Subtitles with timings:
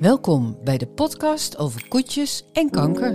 [0.00, 3.12] Welkom bij de podcast over koetjes en kanker.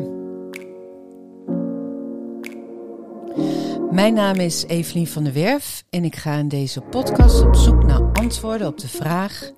[3.92, 7.84] Mijn naam is Evelien van der Werf en ik ga in deze podcast op zoek
[7.84, 9.52] naar antwoorden op de vraag: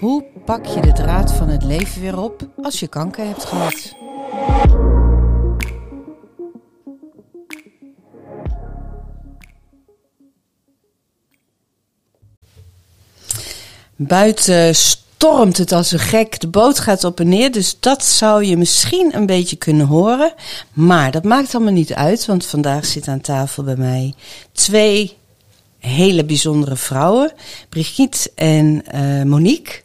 [0.00, 3.94] hoe pak je de draad van het leven weer op als je kanker hebt gehad?
[13.96, 14.74] Buiten
[15.18, 16.40] stormt het als een gek.
[16.40, 17.52] De boot gaat op en neer.
[17.52, 20.34] Dus dat zou je misschien een beetje kunnen horen.
[20.72, 22.26] Maar dat maakt allemaal niet uit.
[22.26, 24.14] Want vandaag zit aan tafel bij mij
[24.52, 25.16] twee
[25.78, 27.32] hele bijzondere vrouwen.
[27.68, 29.82] Brigitte en uh, Monique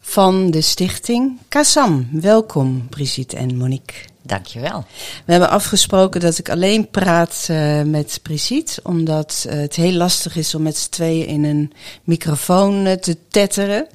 [0.00, 2.08] van de stichting Kazam.
[2.12, 3.94] Welkom Brigitte en Monique.
[4.22, 4.84] Dankjewel.
[5.24, 10.36] We hebben afgesproken dat ik alleen praat uh, met Brigitte, omdat uh, het heel lastig
[10.36, 11.72] is om met z'n tweeën in een
[12.04, 13.86] microfoon uh, te tetteren.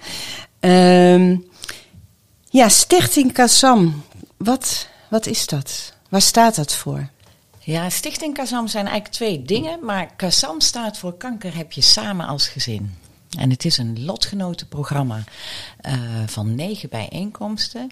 [0.65, 1.45] Um,
[2.49, 4.03] ja, Stichting Kazam,
[4.37, 5.93] wat, wat is dat?
[6.09, 7.09] Waar staat dat voor?
[7.59, 12.27] Ja, Stichting Kazam zijn eigenlijk twee dingen, maar Kazam staat voor kanker heb je samen
[12.27, 12.97] als gezin.
[13.37, 15.23] En het is een lotgenotenprogramma
[16.25, 17.91] van negen bijeenkomsten.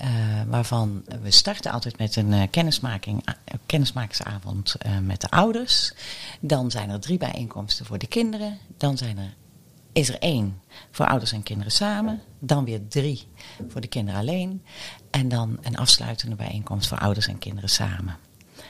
[0.00, 0.08] Uh,
[0.48, 3.34] waarvan we starten altijd met een uh, kennismaking, uh,
[3.66, 5.92] kennismakingsavond met de ouders.
[6.40, 8.58] Dan zijn er drie bijeenkomsten voor de kinderen.
[8.76, 9.34] Dan zijn er,
[9.96, 12.22] is er één voor ouders en kinderen samen.
[12.38, 13.26] Dan weer drie
[13.68, 14.62] voor de kinderen alleen.
[15.10, 18.16] En dan een afsluitende bijeenkomst voor ouders en kinderen samen.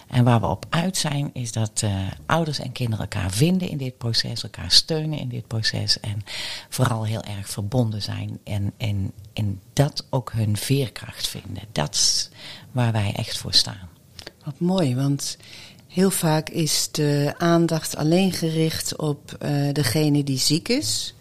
[0.06, 3.76] En waar we op uit zijn, is dat uh, ouders en kinderen elkaar vinden in
[3.76, 6.22] dit proces, elkaar steunen in dit proces en
[6.68, 11.62] vooral heel erg verbonden zijn en, en, en dat ook hun veerkracht vinden.
[11.72, 12.28] Dat is
[12.72, 13.88] waar wij echt voor staan.
[14.44, 15.36] Wat mooi, want
[15.88, 21.14] heel vaak is de aandacht alleen gericht op uh, degene die ziek is.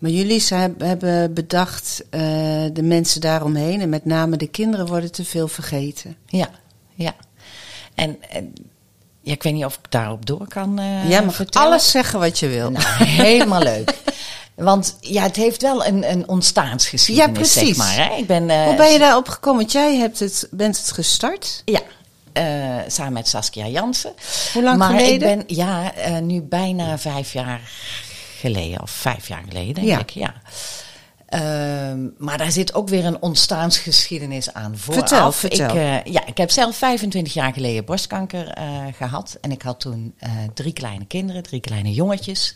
[0.00, 0.44] Maar jullie
[0.78, 2.20] hebben bedacht, uh,
[2.72, 6.16] de mensen daaromheen en met name de kinderen worden te veel vergeten.
[6.26, 6.50] Ja,
[6.94, 7.14] ja.
[7.94, 8.52] En, en
[9.20, 11.68] ja, ik weet niet of ik daarop door kan uh, Ja, mag vertellen.
[11.68, 12.70] alles zeggen wat je wil.
[12.70, 13.98] Nou, helemaal leuk.
[14.54, 17.76] Want ja, het heeft wel een, een ontstaansgeschiedenis, ja, precies.
[17.76, 18.08] zeg maar.
[18.08, 18.16] Hè?
[18.16, 19.60] Ik ben, uh, Hoe ben je daarop gekomen?
[19.60, 21.62] Want jij hebt het, bent het gestart.
[21.64, 21.80] Ja,
[22.32, 24.12] uh, samen met Saskia Jansen.
[24.52, 25.30] Hoe lang maar geleden?
[25.30, 27.60] Ik ben, ja, uh, nu bijna vijf jaar
[28.40, 29.98] geleden, of vijf jaar geleden, denk ja.
[29.98, 30.10] ik.
[30.10, 30.34] Ja.
[31.30, 35.08] Uh, maar daar zit ook weer een ontstaansgeschiedenis aan vooraf.
[35.08, 35.68] Vertel, vertel.
[35.68, 39.38] Ik, uh, ja, ik heb zelf 25 jaar geleden borstkanker uh, gehad.
[39.40, 42.54] En ik had toen uh, drie kleine kinderen, drie kleine jongetjes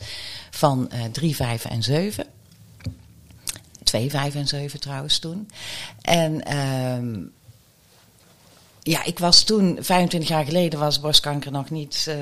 [0.51, 2.27] van drie, vijf en zeven.
[3.83, 5.49] Twee, vijf en zeven trouwens toen.
[6.01, 7.27] En uh,
[8.87, 12.17] ja, ik was toen, 25 jaar geleden, was borstkanker nog niet uh,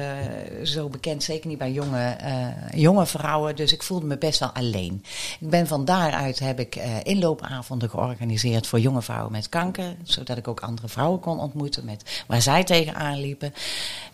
[0.65, 1.23] zo bekend.
[1.23, 3.57] Zeker niet bij jonge, uh, jonge vrouwen.
[3.57, 5.05] Dus ik voelde me best wel alleen.
[5.41, 9.97] Ik ben van daaruit heb ik uh, inloopavonden georganiseerd voor jonge vrouwen met kanker.
[10.03, 13.55] Zodat ik ook andere vrouwen kon ontmoeten met waar zij tegenaan liepen.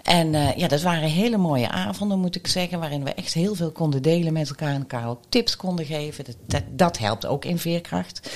[0.03, 2.80] En ja, dat waren hele mooie avonden, moet ik zeggen.
[2.80, 4.72] Waarin we echt heel veel konden delen met elkaar.
[4.72, 6.25] En elkaar ook tips konden geven.
[6.25, 8.30] Dat, dat, dat helpt ook in veerkracht.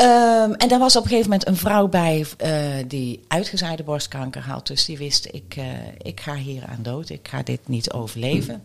[0.00, 4.42] Um, en daar was op een gegeven moment een vrouw bij uh, die uitgezaaide borstkanker
[4.42, 4.66] had.
[4.66, 5.64] Dus die wist, ik, uh,
[5.98, 8.62] ik ga hier aan dood, ik ga dit niet overleven.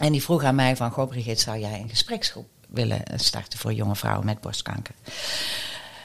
[0.00, 3.72] En die vroeg aan mij van, goh Brigitte, zou jij een gespreksgroep willen starten voor
[3.72, 4.94] jonge vrouwen met borstkanker?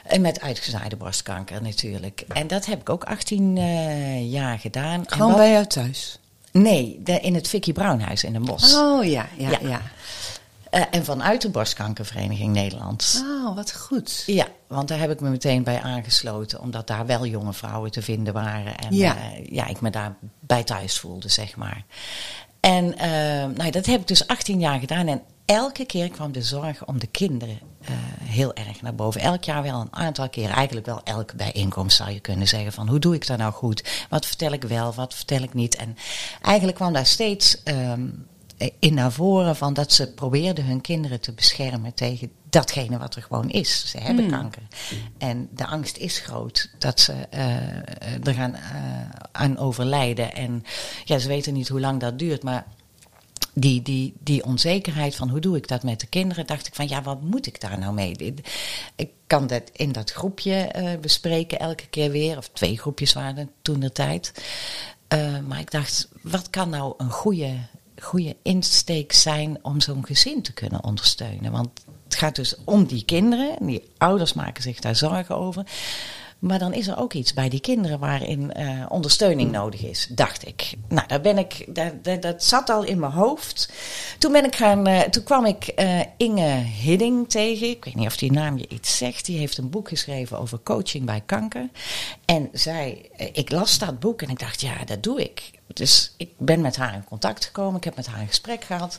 [0.04, 2.24] En met uitgezaaide borstkanker natuurlijk.
[2.28, 5.04] En dat heb ik ook 18 uh, jaar gedaan.
[5.06, 6.18] Gewoon bij jou thuis?
[6.52, 8.76] Nee, de, in het Vicky Brownhuis in Den Bosch.
[8.76, 9.58] Oh ja, ja, ja.
[9.62, 9.80] ja.
[10.70, 13.24] Uh, en vanuit de Borstkankervereniging Nederland.
[13.26, 14.22] Oh, wat goed.
[14.26, 18.02] Ja, want daar heb ik me meteen bij aangesloten, omdat daar wel jonge vrouwen te
[18.02, 18.76] vinden waren.
[18.76, 21.84] En ja, uh, ja ik me daar bij thuis voelde, zeg maar.
[22.60, 25.06] En uh, nou, dat heb ik dus 18 jaar gedaan.
[25.06, 27.88] En elke keer kwam de zorg om de kinderen uh,
[28.22, 29.20] heel erg naar boven.
[29.20, 32.88] Elk jaar wel een aantal keer, eigenlijk wel elke bijeenkomst zou je kunnen zeggen van
[32.88, 34.06] hoe doe ik dat nou goed?
[34.08, 35.76] Wat vertel ik wel, wat vertel ik niet?
[35.76, 35.96] En
[36.42, 38.26] eigenlijk kwam daar steeds um,
[38.78, 43.22] in naar voren van dat ze probeerden hun kinderen te beschermen tegen datgene wat er
[43.22, 43.90] gewoon is.
[43.90, 44.34] Ze hebben Hmm.
[44.34, 44.40] mm.
[44.40, 44.62] kanker.
[45.18, 48.60] En de angst is groot dat ze uh, er gaan uh,
[49.32, 50.34] aan overlijden.
[50.34, 50.64] En
[51.04, 52.66] ja, ze weten niet hoe lang dat duurt, maar
[53.54, 56.88] die, die, die onzekerheid van hoe doe ik dat met de kinderen, dacht ik van
[56.88, 58.34] ja, wat moet ik daar nou mee?
[58.96, 63.50] Ik kan dat in dat groepje uh, bespreken elke keer weer, of twee groepjes waren
[63.62, 64.32] toen de tijd.
[65.14, 67.56] Uh, maar ik dacht, wat kan nou een goede,
[68.00, 71.52] goede insteek zijn om zo'n gezin te kunnen ondersteunen?
[71.52, 71.70] Want
[72.04, 75.66] het gaat dus om die kinderen, en die ouders maken zich daar zorgen over.
[76.40, 80.46] Maar dan is er ook iets bij die kinderen waarin uh, ondersteuning nodig is, dacht
[80.46, 80.72] ik.
[80.88, 81.66] Nou, daar ben ik,
[82.02, 83.72] dat, dat, zat al in mijn hoofd.
[84.18, 87.68] Toen, ben ik gaan, uh, toen kwam ik uh, Inge Hidding tegen.
[87.68, 89.24] Ik weet niet of die naam je iets zegt.
[89.26, 91.68] Die heeft een boek geschreven over coaching bij kanker.
[92.24, 95.50] En zij, ik las dat boek en ik dacht, ja, dat doe ik.
[95.66, 97.76] Dus ik ben met haar in contact gekomen.
[97.76, 98.98] Ik heb met haar een gesprek gehad.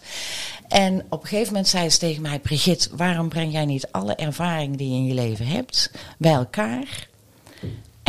[0.68, 4.16] En op een gegeven moment zei ze tegen mij: Brigitte, waarom breng jij niet alle
[4.16, 7.10] ervaring die je in je leven hebt bij elkaar?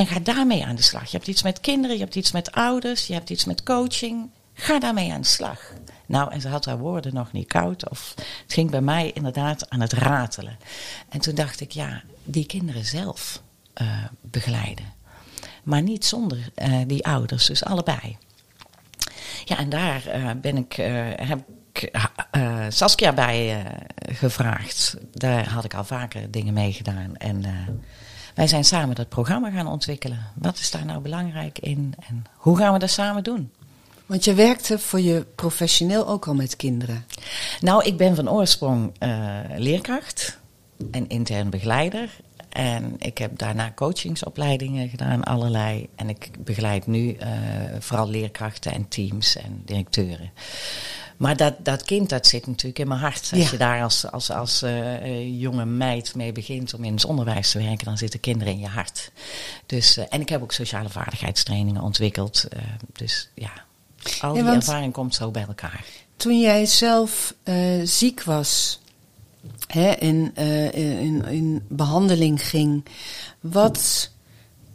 [0.02, 1.04] En ga daarmee aan de slag.
[1.04, 4.30] Je hebt iets met kinderen, je hebt iets met ouders, je hebt iets met coaching.
[4.54, 5.72] Ga daarmee aan de slag.
[6.06, 7.90] Nou, en ze had haar woorden nog niet koud.
[7.90, 10.56] Of het ging bij mij inderdaad aan het ratelen.
[11.08, 13.42] En toen dacht ik, ja, die kinderen zelf
[13.82, 14.84] uh, begeleiden.
[15.62, 18.16] Maar niet zonder uh, die ouders, dus allebei.
[19.44, 20.72] Ja, en daar uh, ben ik,
[21.16, 21.38] heb
[21.72, 21.90] ik
[22.68, 23.66] Saskia bij
[24.12, 24.96] gevraagd.
[25.12, 27.16] Daar had ik al vaker dingen mee gedaan.
[27.16, 27.44] En
[28.34, 30.26] wij zijn samen dat programma gaan ontwikkelen.
[30.34, 33.50] Wat is daar nou belangrijk in en hoe gaan we dat samen doen?
[34.06, 37.04] Want je werkte voor je professioneel ook al met kinderen.
[37.60, 40.38] Nou, ik ben van oorsprong uh, leerkracht
[40.90, 42.10] en intern begeleider.
[42.48, 45.88] En ik heb daarna coachingsopleidingen gedaan, allerlei.
[45.94, 47.26] En ik begeleid nu uh,
[47.78, 50.30] vooral leerkrachten en teams en directeuren.
[51.22, 53.30] Maar dat, dat kind, dat zit natuurlijk in mijn hart.
[53.34, 57.50] Als je daar als, als, als uh, jonge meid mee begint om in het onderwijs
[57.50, 59.10] te werken, dan zitten kinderen in je hart.
[59.66, 62.44] Dus, uh, en ik heb ook sociale vaardigheidstrainingen ontwikkeld.
[62.56, 63.50] Uh, dus ja,
[64.20, 65.84] al die ervaring komt zo bij elkaar.
[66.16, 67.34] Toen jij zelf
[67.84, 68.80] ziek was,
[69.66, 70.34] hè, in,
[70.74, 72.84] in, in behandeling ging,
[73.40, 74.10] wat,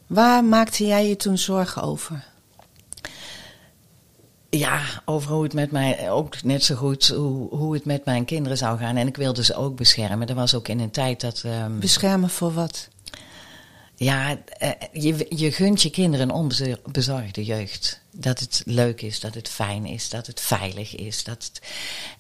[0.07, 2.25] waar maakte jij je toen zorgen over?
[4.57, 8.25] Ja, over hoe het met mij, ook net zo goed hoe, hoe het met mijn
[8.25, 8.95] kinderen zou gaan.
[8.95, 10.27] En ik wilde ze ook beschermen.
[10.27, 11.43] Er was ook in een tijd dat.
[11.45, 12.87] Um, beschermen voor wat?
[13.95, 16.35] Ja, uh, je, je gunt je kinderen een
[16.83, 18.01] onbezorgde jeugd.
[18.11, 21.23] Dat het leuk is, dat het fijn is, dat het veilig is.
[21.23, 21.61] Dat het...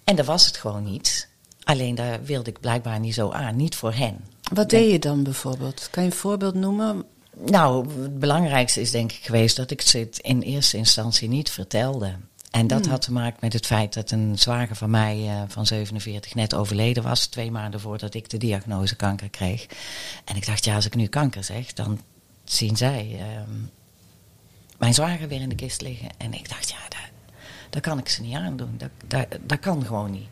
[0.03, 1.29] En dat was het gewoon niet.
[1.63, 4.25] Alleen daar wilde ik blijkbaar niet zo aan, niet voor hen.
[4.53, 5.87] Wat deed je dan bijvoorbeeld?
[5.91, 7.05] Kan je een voorbeeld noemen?
[7.45, 12.15] Nou, het belangrijkste is denk ik geweest dat ik het in eerste instantie niet vertelde.
[12.51, 12.89] En dat hmm.
[12.91, 16.53] had te maken met het feit dat een zwager van mij uh, van 47 net
[16.53, 17.25] overleden was.
[17.25, 19.65] Twee maanden voordat ik de diagnose kanker kreeg.
[20.25, 22.01] En ik dacht, ja, als ik nu kanker zeg, dan
[22.43, 23.21] zien zij uh,
[24.77, 26.09] mijn zwager weer in de kist liggen.
[26.17, 26.99] En ik dacht, ja, dat,
[27.69, 28.75] dat kan ik ze niet aandoen.
[28.77, 30.27] Dat, dat, dat kan gewoon niet.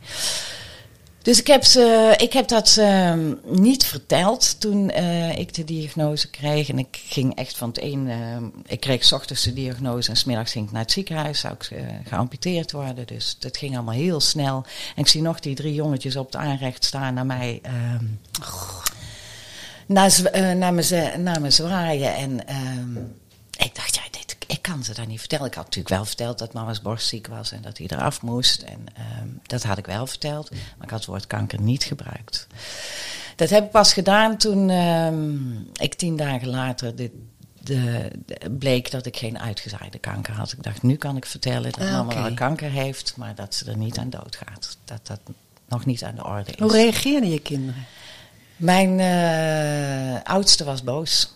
[1.25, 3.13] Dus ik heb, ze, ik heb dat uh,
[3.43, 6.69] niet verteld toen uh, ik de diagnose kreeg.
[6.69, 8.07] En ik ging echt van het een.
[8.07, 11.39] Uh, ik kreeg s ochtends de diagnose en smiddags ging ik naar het ziekenhuis.
[11.39, 13.07] Zou ik uh, geamputeerd worden.
[13.07, 14.65] Dus dat ging allemaal heel snel.
[14.95, 17.59] En ik zie nog die drie jongetjes op het aanrecht staan naar mij.
[17.61, 18.05] Ehm,
[20.57, 22.15] naar, me, naar me zwaaien.
[22.15, 22.97] En ehm,
[23.57, 24.01] ik dacht, ja,
[24.71, 25.45] kan ze dat niet vertellen.
[25.45, 28.61] Ik had natuurlijk wel verteld dat mama's borst ziek was en dat hij eraf moest.
[28.61, 28.85] En
[29.21, 32.47] um, dat had ik wel verteld, maar ik had het woord kanker niet gebruikt.
[33.35, 37.11] Dat heb ik pas gedaan toen um, ik tien dagen later dit,
[37.61, 40.51] de, de, bleek dat ik geen uitgezaaide kanker had.
[40.51, 42.23] Ik dacht, nu kan ik vertellen dat ah, mama okay.
[42.23, 44.77] wel kanker heeft, maar dat ze er niet aan doodgaat.
[44.85, 45.19] Dat dat
[45.67, 46.59] nog niet aan de orde is.
[46.59, 47.85] Hoe reageerden je kinderen?
[48.55, 51.34] Mijn uh, oudste was boos.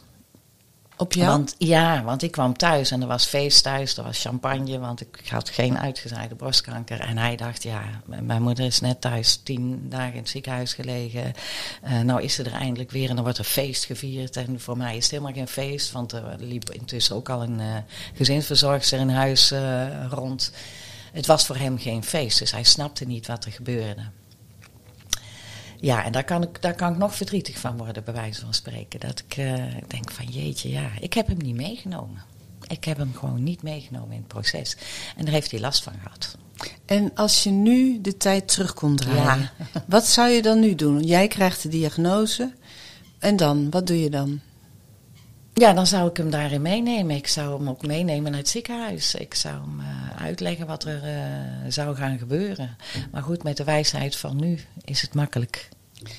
[1.26, 5.02] Want, ja, want ik kwam thuis en er was feest thuis, er was champagne, want
[5.02, 7.00] ik had geen uitgezaaide borstkanker.
[7.00, 11.34] En hij dacht, ja, mijn moeder is net thuis tien dagen in het ziekenhuis gelegen.
[11.84, 14.38] Uh, nou is ze er eindelijk weer en dan wordt er feest gevierd.
[14.38, 17.60] En voor mij is het helemaal geen feest, want er liep intussen ook al een
[17.60, 17.76] uh,
[18.14, 20.52] gezinsverzorgster in huis uh, rond.
[21.12, 24.02] Het was voor hem geen feest, dus hij snapte niet wat er gebeurde.
[25.82, 28.54] Ja, en daar kan, ik, daar kan ik nog verdrietig van worden, bij wijze van
[28.54, 29.00] spreken.
[29.00, 29.54] Dat ik uh,
[29.88, 32.22] denk van jeetje, ja, ik heb hem niet meegenomen.
[32.68, 34.78] Ik heb hem gewoon niet meegenomen in het proces.
[35.18, 36.38] En daar heeft hij last van gehad.
[36.86, 39.84] En als je nu de tijd terug kon draaien, ja.
[39.88, 41.04] wat zou je dan nu doen?
[41.04, 42.54] Jij krijgt de diagnose.
[43.20, 44.40] En dan, wat doe je dan?
[45.60, 47.16] Ja, dan zou ik hem daarin meenemen.
[47.16, 49.16] Ik zou hem ook meenemen naar het ziekenhuis.
[49.16, 51.12] Ik zou hem uh, uitleggen wat er uh,
[51.68, 52.78] zou gaan gebeuren.
[53.12, 55.70] Maar goed, met de wijsheid van nu is het makkelijk.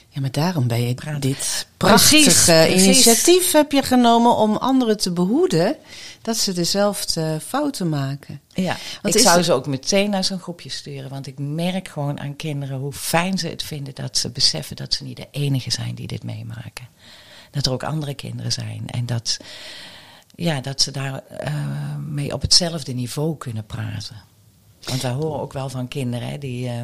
[0.09, 2.83] Ja, maar daarom ben je dit prachtige precies, precies.
[2.83, 5.77] initiatief heb je genomen om anderen te behoeden
[6.23, 8.41] dat ze dezelfde fouten maken.
[8.49, 9.45] Ja, want ik zou het...
[9.45, 11.11] ze ook meteen naar zo'n groepje sturen.
[11.11, 14.95] Want ik merk gewoon aan kinderen hoe fijn ze het vinden dat ze beseffen dat
[14.95, 16.89] ze niet de enige zijn die dit meemaken
[17.51, 18.83] dat er ook andere kinderen zijn.
[18.87, 19.37] En dat,
[20.35, 24.17] ja, dat ze daar uh, mee op hetzelfde niveau kunnen praten.
[24.85, 26.83] Want wij horen ook wel van kinderen hè, die, uh,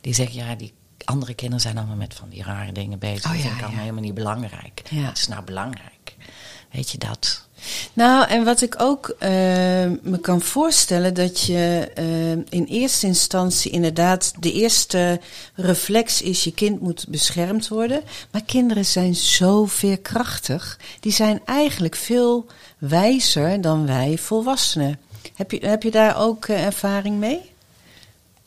[0.00, 0.72] die zeggen, ja, die
[1.04, 3.30] andere kinderen zijn allemaal met van die rare dingen bezig.
[3.30, 4.82] Oh, ja, dat vind ik allemaal helemaal niet belangrijk.
[4.88, 6.16] Het is nou belangrijk.
[6.70, 7.43] Weet je dat?
[7.92, 9.28] Nou, en wat ik ook uh,
[10.02, 15.20] me kan voorstellen, dat je uh, in eerste instantie inderdaad de eerste
[15.54, 18.02] reflex is, je kind moet beschermd worden.
[18.30, 20.78] Maar kinderen zijn zo veerkrachtig.
[21.00, 22.46] Die zijn eigenlijk veel
[22.78, 24.98] wijzer dan wij volwassenen.
[25.34, 27.40] Heb je, heb je daar ook uh, ervaring mee?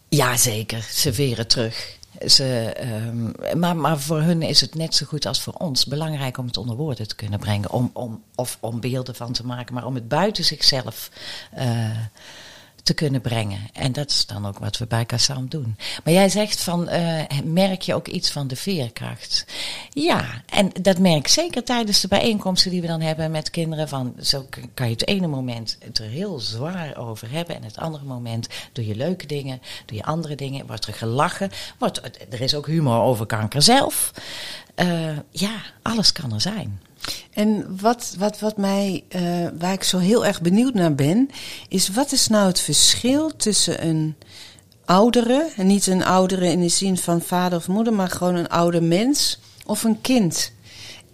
[0.09, 0.87] Ja, zeker.
[0.91, 1.96] Ze veren terug.
[2.25, 2.75] Ze,
[3.07, 6.45] um, maar, maar voor hun is het net zo goed als voor ons belangrijk om
[6.45, 7.71] het onder woorden te kunnen brengen.
[7.71, 11.11] Om, om, of om beelden van te maken, maar om het buiten zichzelf
[11.57, 11.89] uh,
[12.87, 13.59] te kunnen brengen.
[13.73, 15.77] En dat is dan ook wat we bij Kassam doen.
[16.03, 19.45] Maar jij zegt van, uh, merk je ook iets van de veerkracht?
[19.89, 23.87] Ja, en dat merk zeker tijdens de bijeenkomsten die we dan hebben met kinderen.
[23.87, 27.55] Van, zo kan je het ene moment het er heel zwaar over hebben.
[27.55, 30.67] En het andere moment doe je leuke dingen, doe je andere dingen.
[30.67, 31.51] Wordt er gelachen.
[31.77, 34.11] Wordt, er is ook humor over kanker zelf.
[34.75, 36.81] Uh, ja, alles kan er zijn.
[37.33, 41.29] En wat, wat, wat mij, uh, waar ik zo heel erg benieuwd naar ben,
[41.69, 44.15] is wat is nou het verschil tussen een
[44.85, 48.49] oudere, en niet een oudere in de zin van vader of moeder, maar gewoon een
[48.49, 50.51] oude mens of een kind?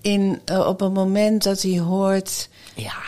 [0.01, 2.49] In, uh, op het moment dat hij hoort.
[2.75, 3.01] Ja.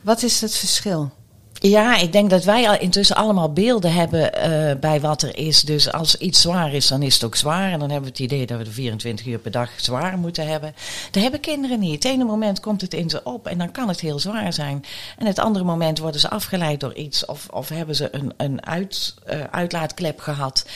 [0.00, 1.12] Wat is het verschil?
[1.58, 5.60] Ja, ik denk dat wij al intussen allemaal beelden hebben uh, bij wat er is.
[5.60, 7.72] Dus als iets zwaar is, dan is het ook zwaar.
[7.72, 10.46] En dan hebben we het idee dat we de 24 uur per dag zwaar moeten
[10.46, 10.74] hebben.
[11.10, 11.94] Dat hebben kinderen niet.
[11.94, 14.84] Het ene moment komt het in ze op en dan kan het heel zwaar zijn.
[15.18, 18.66] En het andere moment worden ze afgeleid door iets of, of hebben ze een, een
[18.66, 20.66] uit, uh, uitlaatklep gehad.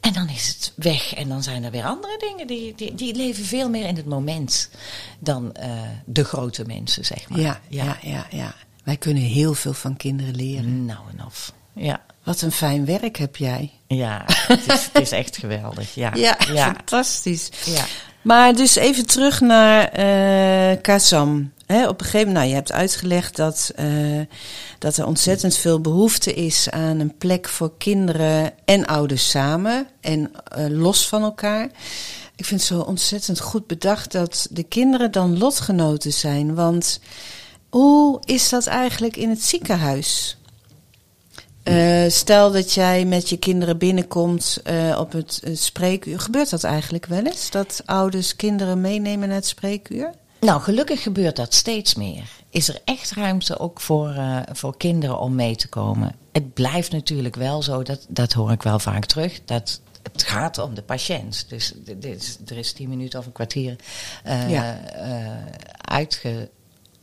[0.00, 1.14] En dan is het weg.
[1.14, 2.46] En dan zijn er weer andere dingen.
[2.46, 4.70] Die, die, die leven veel meer in het moment
[5.18, 7.40] dan uh, de grote mensen, zeg maar.
[7.40, 7.98] Ja, ja.
[8.02, 8.54] ja, ja.
[8.84, 10.84] Wij kunnen heel veel van kinderen leren.
[10.84, 11.52] Nou en of.
[11.72, 12.00] Ja.
[12.22, 13.70] Wat een fijn werk heb jij.
[13.86, 15.94] Ja, het is, het is echt geweldig.
[15.94, 16.64] Ja, ja, ja.
[16.64, 17.48] fantastisch.
[17.64, 17.84] Ja.
[18.22, 21.52] Maar dus even terug naar uh, Kazam.
[21.66, 24.20] He, op een gegeven moment, nou, je hebt uitgelegd dat, uh,
[24.78, 30.32] dat er ontzettend veel behoefte is aan een plek voor kinderen en ouders samen en
[30.58, 31.64] uh, los van elkaar.
[32.36, 36.54] Ik vind het zo ontzettend goed bedacht dat de kinderen dan lotgenoten zijn.
[36.54, 37.00] Want
[37.74, 40.36] hoe is dat eigenlijk in het ziekenhuis?
[41.64, 46.20] Uh, stel dat jij met je kinderen binnenkomt uh, op het uh, spreekuur.
[46.20, 47.50] Gebeurt dat eigenlijk wel eens?
[47.50, 50.10] Dat ouders kinderen meenemen naar het spreekuur?
[50.40, 52.30] Nou, gelukkig gebeurt dat steeds meer.
[52.50, 54.14] Is er echt ruimte ook voor,
[54.52, 56.14] voor kinderen om mee te komen?
[56.32, 59.80] Het blijft natuurlijk wel zo, dat, dat hoor ik wel vaak terug, dat
[60.12, 61.44] het gaat om de patiënt.
[61.48, 63.76] Dus dit, er is tien minuten of een kwartier
[64.48, 64.80] ja.
[65.76, 66.48] uitge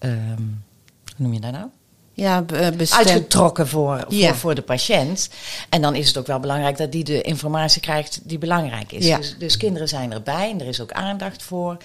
[0.03, 0.63] Um,
[1.05, 1.67] hoe noem je dat nou?
[2.13, 2.91] Ja, bestemd.
[2.91, 5.29] uitgetrokken voor, voor, voor, de patiënt.
[5.70, 9.05] En dan is het ook wel belangrijk dat die de informatie krijgt die belangrijk is.
[9.05, 9.17] Ja.
[9.17, 11.77] Dus, dus, kinderen zijn erbij en er is ook aandacht voor.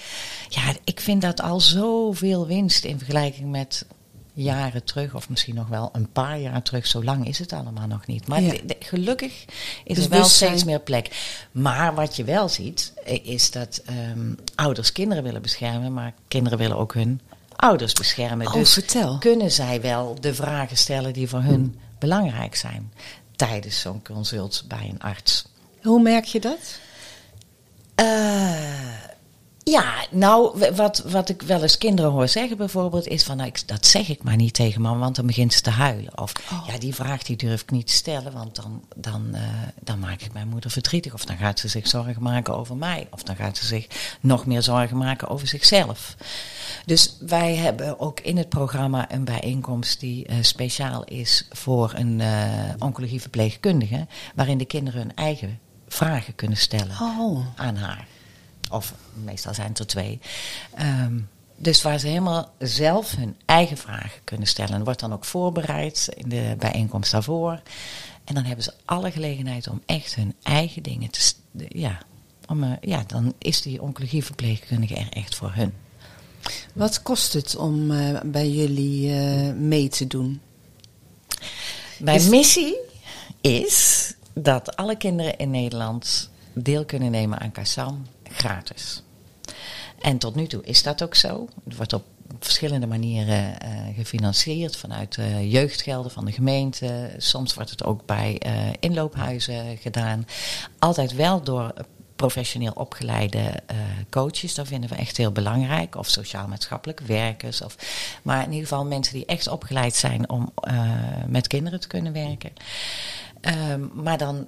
[0.48, 3.86] Ja, ik vind dat al zoveel winst in vergelijking met
[4.32, 6.86] jaren terug, of misschien nog wel een paar jaar terug.
[6.86, 8.28] Zo lang is het allemaal nog niet.
[8.28, 8.50] Maar ja.
[8.50, 9.44] de, de, gelukkig
[9.84, 11.10] is dus er wel steeds meer plek.
[11.52, 12.92] Maar wat je wel ziet,
[13.22, 17.20] is dat um, ouders kinderen willen beschermen, maar kinderen willen ook hun
[17.56, 18.46] ouders beschermen.
[18.46, 19.18] Oh, dus vertel.
[19.18, 22.92] kunnen zij wel de vragen stellen die voor hun belangrijk zijn
[23.36, 25.46] tijdens zo'n consult bij een arts.
[25.82, 26.78] Hoe merk je dat?
[28.00, 28.95] Uh,
[29.70, 33.68] ja, nou, wat, wat ik wel eens kinderen hoor zeggen bijvoorbeeld is van, nou, ik,
[33.68, 36.18] dat zeg ik maar niet tegen mama, want dan begint ze te huilen.
[36.18, 36.66] Of, oh.
[36.66, 39.40] ja, die vraag die durf ik niet te stellen, want dan, dan, uh,
[39.80, 41.14] dan maak ik mijn moeder verdrietig.
[41.14, 43.06] Of dan gaat ze zich zorgen maken over mij.
[43.10, 43.86] Of dan gaat ze zich
[44.20, 46.16] nog meer zorgen maken over zichzelf.
[46.84, 52.18] Dus wij hebben ook in het programma een bijeenkomst die uh, speciaal is voor een
[52.18, 55.58] uh, oncologieverpleegkundige, waarin de kinderen hun eigen
[55.88, 57.46] vragen kunnen stellen oh.
[57.56, 58.06] aan haar.
[58.76, 60.20] Of meestal zijn het er twee.
[60.80, 64.74] Um, dus waar ze helemaal zelf hun eigen vragen kunnen stellen.
[64.74, 67.60] En wordt dan ook voorbereid in de bijeenkomst daarvoor.
[68.24, 71.20] En dan hebben ze alle gelegenheid om echt hun eigen dingen te.
[71.68, 71.98] Ja,
[72.46, 75.72] om, uh, ja dan is die oncologieverpleegkundige er echt voor hun.
[76.72, 80.40] Wat kost het om uh, bij jullie uh, mee te doen?
[81.98, 82.76] Mijn is missie
[83.40, 89.02] is dat alle kinderen in Nederland deel kunnen nemen aan Kassam gratis.
[89.98, 91.48] En tot nu toe is dat ook zo.
[91.64, 92.04] Het wordt op
[92.40, 97.10] verschillende manieren uh, gefinancierd vanuit uh, jeugdgelden van de gemeente.
[97.16, 100.26] Soms wordt het ook bij uh, inloophuizen gedaan.
[100.78, 101.72] Altijd wel door
[102.16, 103.62] professioneel opgeleide
[104.10, 104.54] coaches.
[104.54, 105.96] Dat vinden we echt heel belangrijk.
[105.96, 107.62] Of sociaal-maatschappelijk werkers.
[107.62, 107.76] Of,
[108.22, 110.52] maar in ieder geval mensen die echt opgeleid zijn om
[111.26, 112.52] met kinderen te kunnen werken.
[113.70, 114.46] Um, maar dan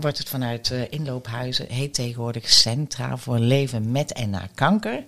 [0.00, 5.04] wordt het vanuit uh, inloophuizen, heet tegenwoordig Centra voor Leven met en na kanker.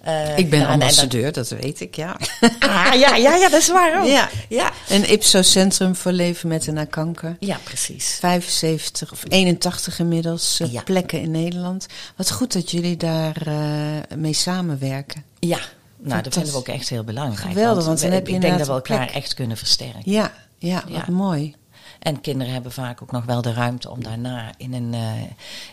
[0.00, 2.16] eh, Ik ben dat- ambassadeur, dat weet ik, ja.
[2.58, 4.06] Ah, ja, ja, ja, dat is waar ook.
[4.06, 4.28] Ja.
[4.48, 4.72] ja.
[4.88, 7.36] Een Ipso-centrum voor leven met en na kanker.
[7.40, 8.16] Ja, precies.
[8.20, 10.82] 75 of 81 inmiddels eh, Ja.
[10.82, 11.86] plekken in Nederland.
[12.16, 15.24] Wat goed dat jullie daar eh, mee samenwerken.
[15.38, 15.58] Ja,
[15.98, 17.48] nou, dat vinden we ook echt heel belangrijk.
[17.48, 19.14] Geweldig, want we- heb je ik denk dat we elkaar plek.
[19.16, 20.00] echt kunnen versterken.
[20.04, 21.12] Ja, ja, wat Ja.
[21.12, 21.54] mooi.
[21.98, 25.22] En kinderen hebben vaak ook nog wel de ruimte om daarna in een, eh,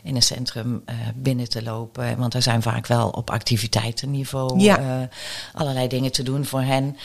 [0.03, 2.18] in een centrum eh, binnen te lopen.
[2.18, 4.77] Want er zijn vaak wel op activiteitenniveau Ja.
[4.77, 5.08] eh,
[5.53, 6.98] allerlei dingen te doen voor hen.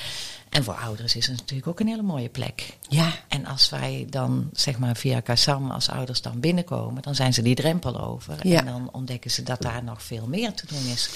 [0.48, 2.76] En voor ouders is het natuurlijk ook een hele mooie plek.
[2.88, 7.34] Ja, En als wij dan, zeg maar, via Kassam als ouders dan binnenkomen, dan zijn
[7.34, 8.48] ze die drempel over.
[8.48, 8.58] Ja.
[8.58, 11.10] En dan ontdekken ze dat daar nog veel meer te doen is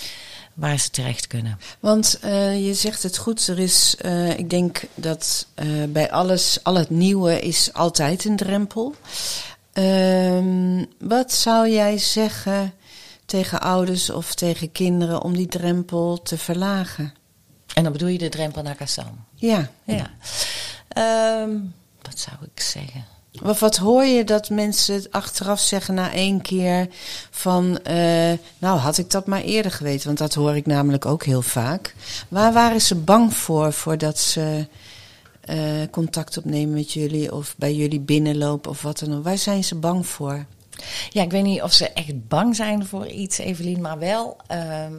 [0.54, 1.58] waar ze terecht kunnen.
[1.80, 3.48] want eh, je zegt het goed.
[3.48, 8.36] Er is, eh, ik denk dat eh, bij alles, al het nieuwe is altijd een
[8.36, 8.94] drempel.
[9.72, 12.74] Ehm, wat zou jij zeggen
[13.26, 17.14] tegen ouders of tegen kinderen om die drempel te verlagen?
[17.74, 19.24] En dan bedoel je de drempel naar Kassam.
[19.34, 19.70] Ja.
[19.84, 20.10] Ja.
[20.88, 21.58] Ehm,
[22.02, 23.11] wat zou ik zeggen?
[23.40, 26.88] Of wat hoor je dat mensen het achteraf zeggen na één keer
[27.30, 31.24] van, eh, nou had ik dat maar eerder geweten, want dat hoor ik namelijk ook
[31.24, 31.94] heel vaak.
[32.28, 34.66] Waar waren ze bang voor, voordat ze
[35.40, 35.58] eh,
[35.90, 39.24] contact opnemen met jullie of bij jullie binnenlopen of wat dan ook?
[39.24, 40.44] Waar zijn ze bang voor?
[41.10, 44.92] Ja, ik weet niet of ze echt bang zijn voor iets, Evelien, maar wel ehm,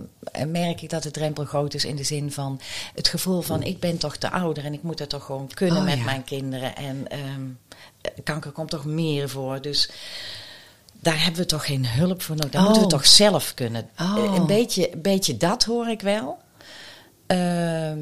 [0.52, 2.60] merk ik dat de drempel groot is in de zin van
[2.96, 5.78] het gevoel van ik ben toch te ouder en ik moet het toch gewoon kunnen
[5.78, 6.04] Oh, met ja.
[6.04, 6.76] mijn kinderen.
[6.76, 7.42] En ehm,
[8.24, 9.90] kanker komt toch meer voor, dus
[11.00, 12.52] daar hebben we toch geen hulp voor nodig.
[12.52, 12.68] Dat Oh.
[12.68, 13.90] moeten we toch zelf kunnen.
[14.00, 14.36] Oh.
[14.36, 16.38] Een, beetje, beetje dat hoor ik wel.
[17.28, 18.00] Ehm,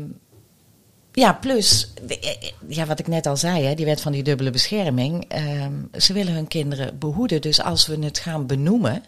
[1.14, 4.24] ja, plus, de- eh, ja, wat ik net al zei, hè, die wet van die
[4.24, 5.26] dubbele bescherming.
[5.28, 7.42] ehm, ze willen hun kinderen behoeden.
[7.42, 9.04] Dus als we het gaan benoemen,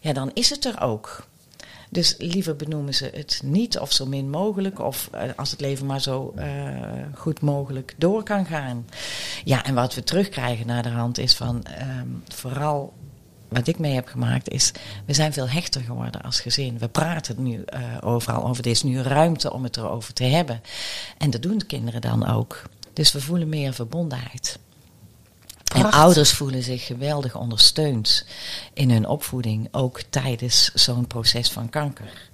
[0.00, 1.28] ja, dan is het er ook.
[1.92, 4.78] Dus liever benoemen ze het niet of zo min mogelijk.
[4.80, 6.46] Of eh, als het leven maar zo eh,
[7.14, 8.86] goed mogelijk door kan gaan.
[9.44, 12.92] Ja, en wat we terugkrijgen naar de hand is van ehm, vooral
[13.50, 14.72] wat ik mee heb gemaakt is,
[15.06, 16.78] we zijn veel hechter geworden als gezin.
[16.78, 18.64] We praten nu eh, overal over.
[18.64, 20.62] Er is nu ruimte om het erover te hebben.
[21.18, 22.62] En dat doen de kinderen dan ook.
[22.92, 24.58] Dus we voelen meer verbondenheid.
[25.74, 28.26] En ouders voelen zich geweldig ondersteund
[28.72, 32.29] in hun opvoeding, ook tijdens zo'n proces van kanker.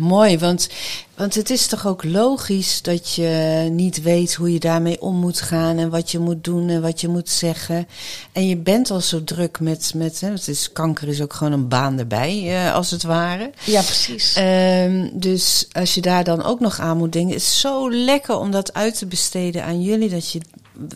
[0.00, 0.68] Mooi, want,
[1.16, 5.40] want het is toch ook logisch dat je niet weet hoe je daarmee om moet
[5.40, 7.88] gaan en wat je moet doen en wat je moet zeggen.
[8.32, 11.52] En je bent al zo druk met, met hè, het is, kanker is ook gewoon
[11.52, 13.50] een baan erbij, eh, als het ware.
[13.64, 14.34] Ja, precies.
[14.34, 18.36] Ehm, dus als je daar dan ook nog aan moet denken, is het zo lekker
[18.36, 20.08] om dat uit te besteden aan jullie.
[20.08, 20.40] Dat je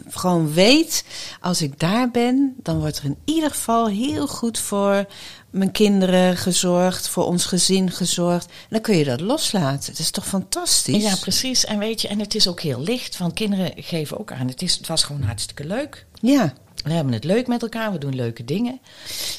[0.08, 1.04] gewoon weet,
[1.40, 5.06] als ik daar ben, dan wordt er in ieder geval heel goed voor
[5.54, 8.46] mijn kinderen gezorgd, voor ons gezin gezorgd.
[8.46, 9.90] En dan kun je dat loslaten.
[9.90, 11.02] Het is toch fantastisch?
[11.02, 11.64] ja, precies.
[11.64, 14.48] En weet je, en het is ook heel licht, want kinderen geven ook aan.
[14.48, 16.06] Het, is, het was gewoon hartstikke leuk.
[16.20, 16.52] Ja.
[16.84, 18.80] We hebben het leuk met elkaar, we doen leuke dingen.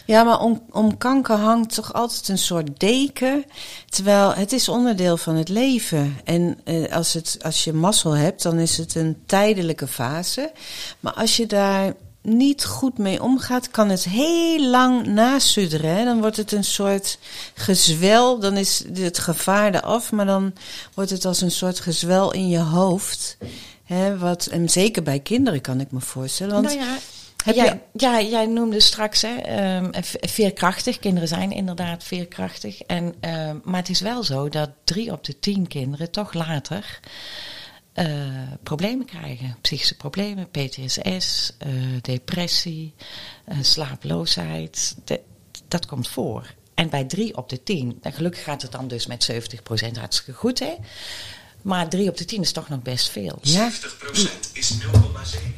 [0.06, 3.46] Ja, maar om, om kanker hangt toch altijd een soort deken.
[3.90, 6.18] Terwijl het is onderdeel van het leven.
[6.24, 10.52] En eh, als, het, als je mazzel hebt, dan is het een tijdelijke fase.
[11.00, 11.94] Maar als je daar
[12.26, 15.96] niet goed mee omgaat, kan het heel lang nasudderen.
[15.96, 16.04] Hè?
[16.04, 17.18] Dan wordt het een soort
[17.54, 18.40] gezwel.
[18.40, 20.54] Dan is het gevaar eraf, maar dan
[20.94, 23.38] wordt het als een soort gezwel in je hoofd.
[23.84, 26.54] Hè, wat, en zeker bij kinderen kan ik me voorstellen.
[26.54, 26.98] Want nou ja,
[27.44, 29.90] heb ja, je- ja, jij noemde straks hè, ehm,
[30.22, 31.00] veerkrachtig.
[31.00, 32.82] Kinderen zijn inderdaad veerkrachtig.
[32.82, 37.00] En, ehm, maar het is wel zo dat drie op de tien kinderen toch later
[37.96, 38.08] eh,
[38.64, 39.58] problemen krijgen.
[39.62, 41.70] Psychische problemen, PTSS, eh,
[42.02, 42.94] depressie,
[43.46, 44.96] eh, slaaploosheid.
[45.06, 45.22] De-
[45.68, 46.54] dat komt voor.
[46.74, 50.34] En bij drie op de tien, en gelukkig gaat het dan dus met 70% hartstikke
[50.40, 50.74] goed, hè?
[51.62, 53.38] Maar drie op de tien is toch nog best veel.
[53.42, 55.54] ja, 70% is 0,7.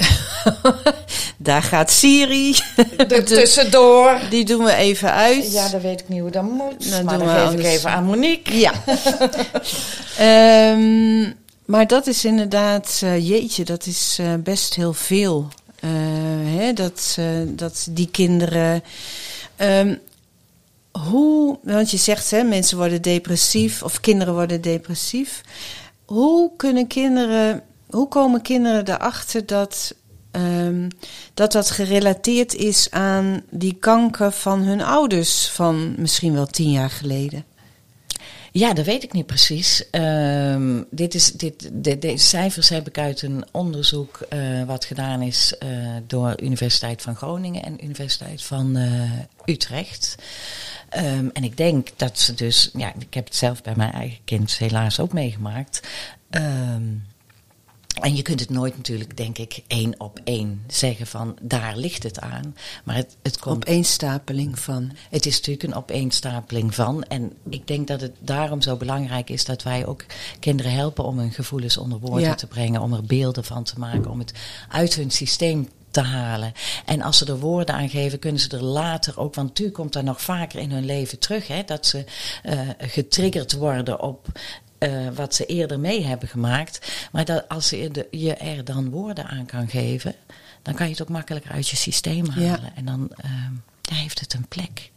[1.38, 2.56] daar gaat Siri.
[2.98, 4.20] Er tussendoor.
[4.30, 5.52] Die doen we even uit.
[5.52, 6.90] Ja, dan weet ik niet hoe dat moet.
[6.92, 8.58] Dan maar doen dan we geef ik even aan Monique.
[8.60, 8.74] Ja.
[10.18, 11.32] Ehm,
[11.68, 15.48] maar dat is inderdaad, eh, jeetje, dat is eh, best heel veel.
[15.80, 15.90] Eh,
[16.58, 18.84] hè, dat, dat die kinderen.
[19.56, 19.96] ehm,
[20.92, 25.42] hoe, want je zegt, hè, mensen worden depressief of kinderen worden depressief.
[26.06, 29.96] Hoe kunnen kinderen, hoe komen kinderen erachter dat,
[30.32, 30.90] ehm,
[31.34, 36.90] dat dat gerelateerd is aan die kanker van hun ouders van misschien wel tien jaar
[36.90, 37.47] geleden?
[38.52, 39.90] Ja, dat weet ik niet precies.
[39.90, 45.22] Ehm, dit is, dit, de, deze cijfers heb ik uit een onderzoek eh, wat gedaan
[45.22, 45.70] is eh,
[46.08, 49.12] door Universiteit van Groningen en Universiteit van eh,
[49.46, 50.16] Utrecht.
[50.90, 54.20] Ehm, en ik denk dat ze dus, ja, ik heb het zelf bij mijn eigen
[54.26, 55.88] kind helaas ook meegemaakt.
[56.30, 56.84] Ehm,
[58.02, 62.04] en je kunt het nooit natuurlijk, denk ik, één op één zeggen van daar ligt
[62.04, 62.56] het aan.
[62.84, 63.56] Maar het, het komt.
[63.68, 64.92] Opeenstapeling van.
[65.10, 67.04] Het is natuurlijk een opeenstapeling van.
[67.04, 70.06] En ik denk dat het daarom zo belangrijk is dat wij ook
[70.40, 72.36] kinderen helpen om hun gevoelens onder woorden Ja.
[72.36, 74.34] te brengen, om er beelden van te maken, om het
[74.70, 76.54] uit hun systeem te halen.
[76.86, 79.94] En als ze er woorden aan geven, kunnen ze er later ook, want natuurlijk komt
[79.94, 82.04] dat nog vaker in hun leven terug, hè, dat ze
[82.44, 84.28] eh, getriggerd worden op
[84.78, 86.92] eh, wat ze eerder mee hebben gemaakt.
[87.12, 90.16] Maar dat als je, de- je er dan woorden aan kan geven,
[90.62, 92.46] dan kan je het ook makkelijker uit je systeem halen.
[92.48, 92.60] Ja.
[92.76, 94.92] En dan ehm, ja, heeft het een plek.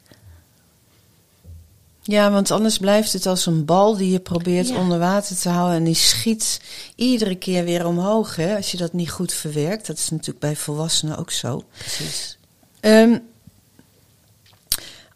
[2.03, 4.77] Ja, want anders blijft het als een bal die je probeert Ja.
[4.77, 5.77] onder water te houden.
[5.77, 6.61] En die schiet
[6.95, 8.37] iedere keer weer omhoog.
[8.37, 9.87] Hè, als je dat niet goed verwerkt.
[9.87, 11.65] Dat is natuurlijk bij volwassenen ook zo.
[11.79, 12.39] Precies.
[12.81, 13.19] Ehm,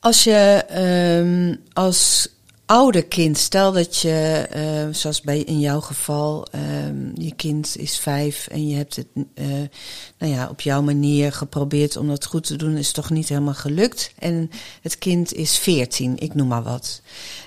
[0.01, 2.29] als je ehm, als
[2.67, 7.99] ouder kind, stel dat je, eh, zoals bij in jouw geval, ehm, je kind is
[7.99, 9.47] vijf en je hebt het eh,
[10.19, 13.55] nou ja, op jouw manier geprobeerd om dat goed te doen, is toch niet helemaal
[13.55, 14.13] gelukt.
[14.19, 14.51] En
[14.83, 17.01] het kind is veertien, ik noem maar wat.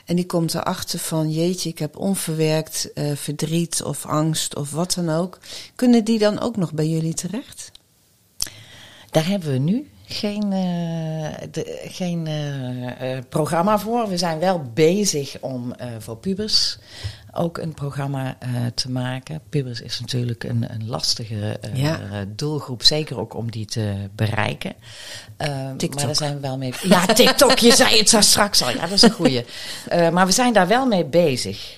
[0.06, 4.94] En die komt erachter van, jeetje, ik heb onverwerkt eh, verdriet of angst of wat
[4.94, 5.40] dan ook.
[5.76, 7.72] Kunnen die dan ook nog bij jullie terecht?
[9.12, 14.08] Daar hebben we nu geen, eh, de, geen eh, eh, programma voor.
[14.08, 16.78] We zijn wel bezig om voor pubers
[17.34, 18.38] ook een programma
[18.76, 19.42] te maken.
[19.50, 22.00] Pubers is natuurlijk een, een lastige Ja.
[22.28, 24.74] doelgroep, zeker ook om die te bereiken.
[25.38, 25.96] Eh, TikTok.
[25.96, 26.74] Maar daar zijn we wel mee.
[26.84, 28.70] Ja, TikTok, je zei het zo straks al.
[28.70, 29.46] Ja, dat is een goeie.
[30.12, 31.78] Maar we zijn daar wel mee bezig.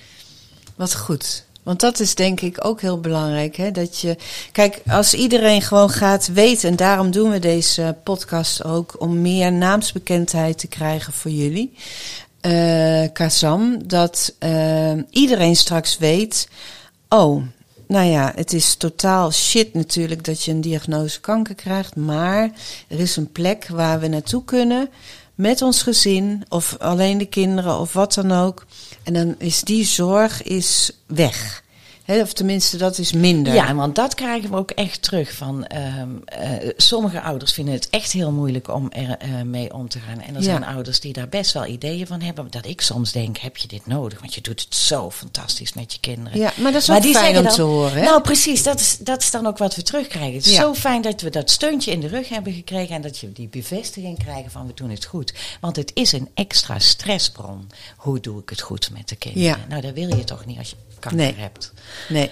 [0.76, 1.44] Wat goed.
[1.62, 3.56] Want dat is denk ik ook heel belangrijk.
[3.56, 3.70] Hè?
[3.70, 4.16] Dat je,
[4.52, 9.52] kijk, als iedereen gewoon gaat weten, en daarom doen we deze podcast ook, om meer
[9.52, 11.72] naamsbekendheid te krijgen voor jullie.
[12.40, 16.48] eh Kazam, dat eh, iedereen straks weet,
[17.08, 17.42] oh,
[17.86, 22.50] nou ja, het is totaal shit natuurlijk dat je een diagnose kanker krijgt, maar
[22.88, 24.88] er is een plek waar we naartoe kunnen
[25.40, 28.66] met ons gezin of alleen de kinderen of wat dan ook.
[29.02, 31.62] En dan is die zorg is weg.
[32.18, 33.54] Of tenminste, dat is minder.
[33.54, 35.32] Ja, want dat krijgen we ook echt terug.
[35.34, 39.88] Van, ehm, eh, sommige ouders vinden het echt heel moeilijk om er eh, mee om
[39.88, 40.20] te gaan.
[40.20, 40.42] En er Ja.
[40.46, 42.46] zijn ouders die daar best wel ideeën van hebben.
[42.50, 44.20] Dat ik soms denk, heb je dit nodig?
[44.20, 46.38] Want je doet het zo fantastisch met je kinderen.
[46.38, 47.92] Ja, maar dat is die fijn om dan- te horen.
[47.98, 48.02] Hè?
[48.04, 48.62] Nou, precies.
[48.62, 50.34] Dat is, dat is dan ook wat we terugkrijgen.
[50.34, 50.60] Het is Ja.
[50.60, 52.94] zo fijn dat we dat steuntje in de rug hebben gekregen.
[52.94, 55.32] En dat je die bevestiging krijgen van we doen het goed.
[55.60, 57.68] Want het is een extra stressbron.
[57.96, 59.48] Hoe doe ik het goed met de kinderen?
[59.48, 59.56] Ja.
[59.68, 61.34] Nou, dat wil je toch niet als je kanker Nee.
[61.36, 61.72] hebt.
[62.08, 62.30] Nee.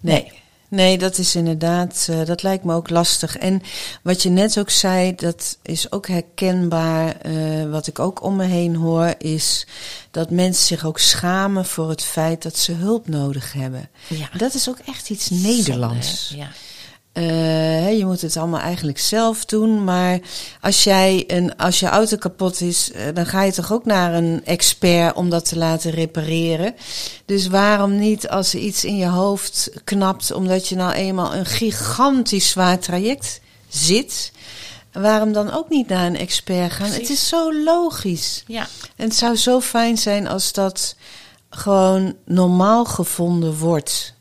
[0.00, 0.32] Nee.
[0.68, 3.36] Nee, dat is inderdaad, eh, dat lijkt me ook lastig.
[3.38, 3.62] En
[4.02, 7.16] wat je net ook zei, dat is ook herkenbaar.
[7.16, 9.66] eh, wat ik ook om me heen hoor, is
[10.10, 13.88] dat mensen zich ook schamen voor het feit dat ze hulp nodig hebben.
[14.08, 14.28] Ja.
[14.36, 16.28] Dat is ook echt iets Nederlands.
[16.28, 16.44] Zonde?
[16.44, 16.50] Ja.
[17.12, 19.84] Eh, hè, je moet het allemaal eigenlijk zelf doen.
[19.84, 20.18] Maar
[20.60, 24.14] als, jij een, als je auto kapot is, eh, dan ga je toch ook naar
[24.14, 26.74] een expert om dat te laten repareren.
[27.24, 31.46] Dus waarom niet als er iets in je hoofd knapt, omdat je nou eenmaal een
[31.46, 34.32] gigantisch zwaar traject zit.
[34.92, 36.88] Waarom dan ook niet naar een expert gaan?
[36.88, 37.08] Precies.
[37.08, 38.44] Het is zo logisch.
[38.46, 38.68] Ja.
[38.96, 40.96] En het zou zo fijn zijn als dat
[41.50, 44.14] gewoon normaal gevonden wordt.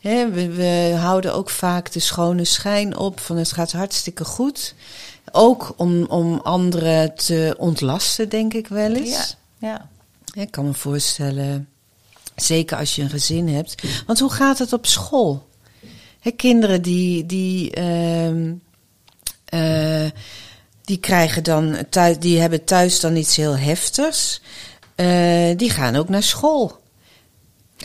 [0.00, 4.74] We, we houden ook vaak de schone schijn op van het gaat hartstikke goed.
[5.32, 9.36] Ook om, om anderen te ontlasten, denk ik wel eens.
[9.58, 9.68] Ja.
[9.68, 9.88] ja.
[10.42, 11.68] Ik kan me voorstellen,
[12.36, 13.82] zeker als je een gezin hebt.
[14.06, 15.48] Want hoe gaat het op school?
[16.36, 18.52] Kinderen die, die, ehm,
[19.44, 20.10] eh,
[20.84, 24.40] die krijgen dan thuis, die hebben thuis dan iets heel heftigs.
[24.94, 26.80] Eh, die gaan ook naar school.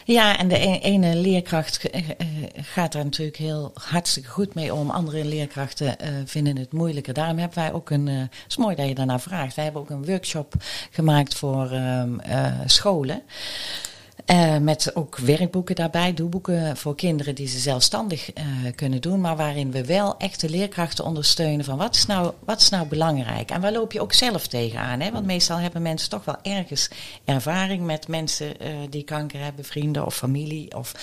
[0.04, 4.74] Ja, en de e- ene leerkracht eh, eh, gaat daar natuurlijk heel hartstikke goed mee
[4.74, 4.90] om.
[4.90, 7.14] Andere leerkrachten eh, vinden het moeilijker.
[7.14, 8.08] Daarom hebben wij ook een.
[8.08, 9.56] eh, Het is mooi dat je daarnaar vraagt.
[9.56, 10.54] Wij hebben ook een workshop
[10.92, 13.22] gemaakt voor ehm, eh, scholen.
[14.26, 19.22] Eh, met ook werkboeken daarbij, doelboeken voor kinderen die ze zelfstandig eh, kunnen doen.
[19.22, 22.88] Maar waarin we wel echt de leerkrachten ondersteunen van wat is nou, wat is nou
[22.88, 23.52] belangrijk?
[23.52, 25.00] En waar loop je ook zelf tegenaan?
[25.00, 25.12] Hè?
[25.12, 26.90] Want meestal hebben mensen toch wel ergens
[27.26, 30.76] ervaring met mensen eh, die kanker hebben, vrienden of familie.
[30.76, 30.94] Of,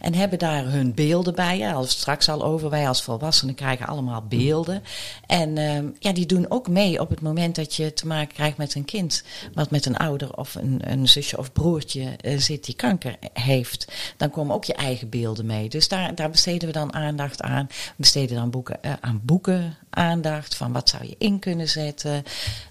[0.00, 1.58] en hebben daar hun beelden bij.
[1.58, 4.82] Ja, als straks al over, wij als volwassenen krijgen allemaal beelden.
[5.26, 8.56] En ehm, ja, die doen ook mee op het moment dat je te maken krijgt
[8.56, 9.24] met een kind.
[9.54, 14.30] Wat met een ouder of een, een zusje of broertje zit die kanker heeft, dan
[14.30, 15.68] komen ook je eigen beelden mee.
[15.68, 17.66] Dus daar, daar besteden we dan aandacht aan.
[17.68, 22.24] We besteden dan boeken, eh, aan boeken aandacht van wat zou je in kunnen zetten,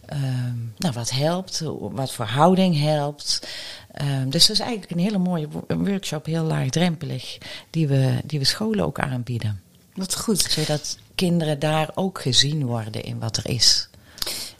[0.06, 3.48] ehm, nou, wat helpt, wat voor houding helpt.
[3.92, 7.38] Ehm, dus dat is eigenlijk een hele mooie workshop, heel laagdrempelig,
[7.70, 9.62] die we, die we scholen ook aanbieden.
[9.94, 10.42] Wat goed.
[10.42, 13.89] Zodat kinderen daar ook gezien worden in wat er is.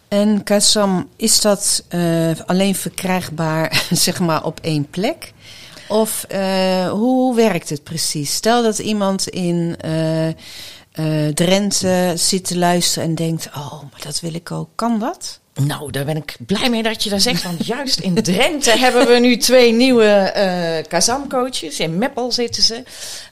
[0.10, 5.34] En Kassam, is dat eh, alleen verkrijgbaar zeg maar op één plek?
[5.88, 8.34] Of eh, hoe werkt het precies?
[8.34, 14.34] Stel dat iemand in eh, Drenthe zit te luisteren en denkt: Oh, maar dat wil
[14.34, 14.70] ik ook.
[14.76, 15.40] Kan dat?
[15.66, 17.44] Nou, daar ben ik blij mee dat je dat zegt.
[17.44, 21.80] Want juist in Drenthe hebben we nu twee nieuwe eh Kazam-coaches.
[21.80, 22.84] In Meppel zitten ze.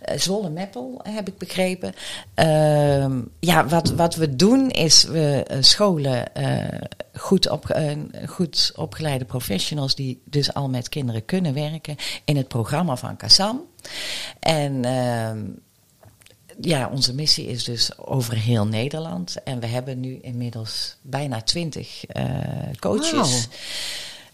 [0.02, 1.94] Eh, Zwolle Meppel, heb ik begrepen.
[2.34, 6.26] Ehm, ja, wat, wat we doen is we eh, scholen
[7.14, 7.80] goed, op,
[8.26, 9.96] goed opgeleide professionals...
[9.96, 13.62] die dus al met kinderen kunnen werken in het programma van Kazam.
[14.40, 14.86] En...
[16.62, 19.36] ja, onze missie is dus over heel Nederland.
[19.44, 22.26] En we hebben nu inmiddels bijna twintig eh,
[22.80, 23.12] coaches.
[23.12, 23.40] Wauw.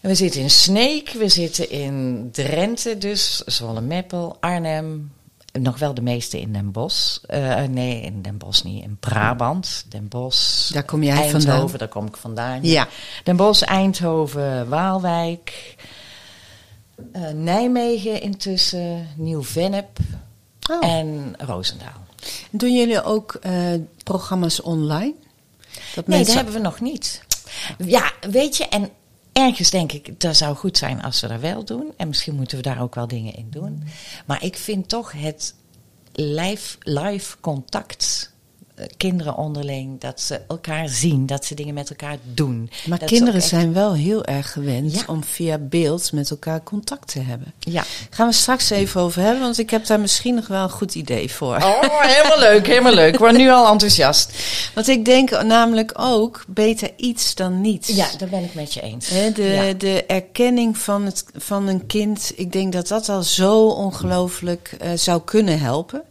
[0.00, 5.12] We zitten in Sneek, we zitten in Drenthe, dus Zwolle-Meppel, Arnhem.
[5.60, 7.18] Nog wel de meeste in Den Bosch.
[7.26, 8.82] Eh, nee, in Den Bosch niet.
[8.84, 10.72] In Brabant, Den Bosch.
[10.72, 11.78] Daar kom jij Eindhoven, vandaan.
[11.78, 12.62] daar kom ik vandaan.
[12.62, 12.88] Ja.
[13.24, 15.74] Den Bosch, Eindhoven, Waalwijk.
[17.12, 19.98] eh, Nijmegen intussen, Nieuw-Vennep
[20.70, 20.86] Oh.
[20.86, 22.03] en Roosendaal.
[22.56, 23.72] Doen jullie ook eh,
[24.04, 25.14] programma's online?
[25.94, 27.22] Dat Nee, mensen- dat hebben we nog niet.
[27.78, 28.88] Ja, weet je, en
[29.32, 31.92] ergens denk ik, dat zou goed zijn als we dat wel doen.
[31.96, 33.82] En misschien moeten we daar ook wel dingen in doen.
[34.26, 35.54] Maar ik vind toch het
[36.12, 38.32] live, live contact,
[38.96, 42.70] kinderen onderling, dat ze elkaar zien, dat ze dingen met elkaar doen.
[42.86, 45.02] Maar Dat kinderen echt- zijn wel heel erg gewend Ja.
[45.06, 47.52] om via beeld met elkaar contact te hebben.
[47.58, 47.84] Ja.
[48.10, 50.94] Gaan we straks even over hebben, want ik heb daar misschien nog wel een goed
[50.94, 51.56] idee voor.
[51.56, 53.12] Oh, helemaal leuk, helemaal leuk.
[53.12, 54.32] Ik word nu al enthousiast.
[54.74, 57.88] Want ik denk namelijk ook beter iets dan niets.
[57.88, 59.08] Ja, daar ben ik met je eens.
[59.34, 59.72] De, Ja.
[59.72, 64.90] de erkenning van, het, van een kind, ik denk dat dat al zo ongelooflijk eh,
[64.94, 66.02] zou kunnen helpen.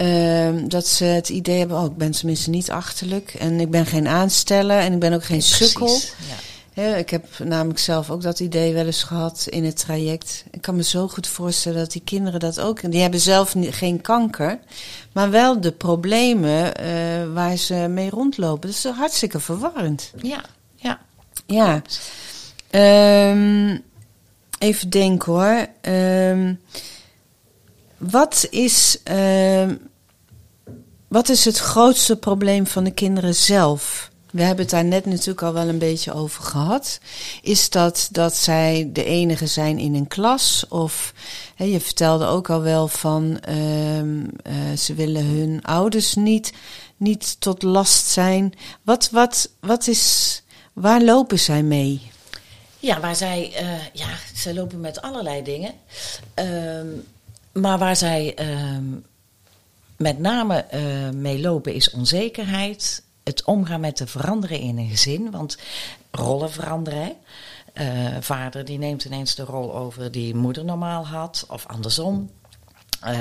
[0.00, 3.34] Ehm, dat ze het idee hebben, oh, ik ben tenminste niet achterlijk.
[3.34, 5.98] En ik ben geen aansteller en ik ben ook geen sukkel.
[6.74, 6.94] Ja.
[6.94, 10.44] Ik heb namelijk zelf ook dat idee wel eens gehad in het traject.
[10.50, 12.90] Ik kan me zo goed voorstellen dat die kinderen dat ook...
[12.90, 14.58] Die hebben zelf geen kanker,
[15.12, 18.68] maar wel de problemen eh, waar ze mee rondlopen.
[18.68, 20.12] Dat is hartstikke verwarrend.
[20.22, 20.44] ja,
[20.76, 21.00] ja.
[21.46, 21.82] Ja.
[22.70, 23.78] Ehm,
[24.58, 25.66] even denken hoor.
[25.80, 26.54] Ehm,
[27.98, 28.98] wat, is,
[31.10, 34.10] wat is het grootste probleem van de kinderen zelf?
[34.30, 37.00] We hebben het daar net natuurlijk al wel een beetje over gehad.
[37.42, 40.64] Is dat dat zij de enige zijn in een klas?
[40.68, 41.14] Of
[41.54, 46.52] hè, je vertelde ook al wel van ehm, eh, ze willen hun ouders niet,
[46.96, 48.52] niet tot last zijn.
[48.82, 50.42] Wat, wat, wat is,
[50.72, 52.10] waar lopen zij mee?
[52.78, 55.72] Ja, waar zij, eh, ja, zij lopen met allerlei dingen.
[56.34, 56.86] Ehm,
[57.52, 58.84] maar waar zij ehm,
[60.00, 63.02] met name eh, mee lopen is onzekerheid.
[63.24, 65.30] Het omgaan met de veranderen in een gezin.
[65.30, 65.58] Want
[66.10, 67.12] rollen veranderen.
[67.72, 67.86] Eh,
[68.20, 71.44] vader die neemt ineens de rol over die moeder normaal had.
[71.48, 72.30] Of andersom.
[73.00, 73.12] Eh,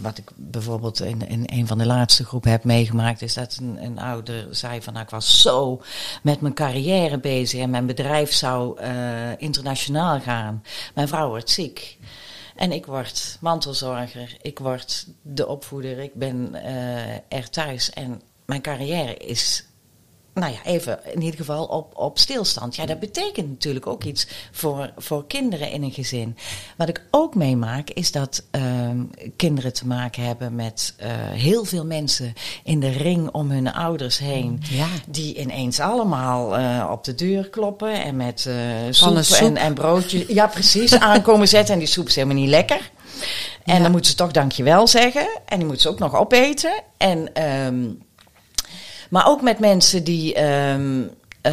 [0.00, 3.98] wat ik bijvoorbeeld in, in een van de laatste groepen heb meegemaakt, is dat een,
[3.98, 5.82] ouder zei van nou, ik was zo
[6.22, 8.80] met mijn carrière bezig en mijn bedrijf zou
[9.38, 10.62] internationaal gaan.
[10.94, 11.98] Mijn vrouw wordt ziek.
[12.54, 17.90] En ik word mantelzorger, ik word de opvoeder, ik ben eh, er thuis.
[17.90, 19.66] En mijn carrière is
[20.34, 22.76] nou ja, even in ieder geval op, op stilstand.
[22.76, 26.36] Ja, dat betekent natuurlijk ook iets voor, voor kinderen in een gezin.
[26.76, 29.02] Wat ik ook meemaak is dat ehm,
[29.36, 32.32] kinderen te maken hebben met eh, heel veel mensen
[32.64, 34.62] in de ring om hun ouders heen.
[34.70, 34.86] Ja.
[35.08, 38.54] Die ineens allemaal eh, op de deur kloppen en met eh
[38.90, 39.38] soep, soep.
[39.48, 40.26] En, en broodjes.
[40.26, 41.72] Ja, precies, aankomen zetten.
[41.74, 42.90] En die soep is helemaal niet lekker.
[43.64, 43.82] En Ja.
[43.82, 45.28] dan moeten ze toch dankjewel zeggen.
[45.46, 46.82] En die moeten ze ook nog opeten.
[46.96, 47.84] En, ehm,
[49.14, 50.34] maar ook met mensen die.
[50.34, 51.02] ehm,
[51.40, 51.52] eh,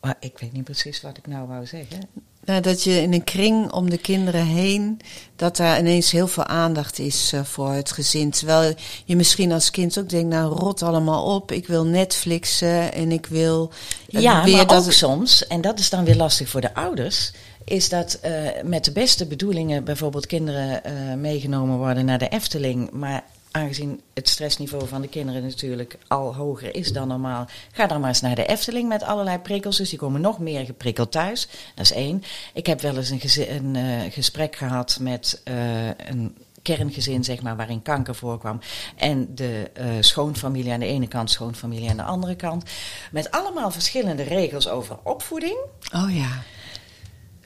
[0.00, 2.00] maar ik weet niet precies wat ik nou wou zeggen.
[2.44, 5.00] Nou, dat je in een kring om de kinderen heen,
[5.36, 8.30] dat daar ineens heel veel aandacht is eh, voor het gezin.
[8.30, 13.12] Terwijl je misschien als kind ook denkt, nou rot allemaal op, ik wil Netflixen en
[13.12, 13.70] ik wil
[14.10, 16.74] eh, Ja, weer maar dat ook soms, en dat is dan weer lastig voor de
[16.74, 17.32] ouders,
[17.64, 18.20] is dat
[18.64, 20.80] met de beste bedoelingen bijvoorbeeld kinderen
[21.20, 23.24] meegenomen worden naar de Efteling, maar
[23.56, 28.08] aangezien het stressniveau van de kinderen natuurlijk al hoger is dan normaal, ga dan maar
[28.08, 29.76] eens naar de Efteling met allerlei prikkels.
[29.76, 31.48] Dus die komen nog meer geprikkeld thuis.
[31.74, 32.22] Dat is één.
[32.54, 33.20] Ik heb wel eens een,
[33.54, 38.60] een eh, gesprek gehad met eh, een kerngezin, zeg maar, waarin kanker voorkwam.
[38.96, 42.70] En de eh, schoonfamilie aan de ene kant, schoonfamilie aan de andere kant.
[43.10, 45.56] Met allemaal verschillende regels over opvoeding.
[45.94, 46.42] Oh ja.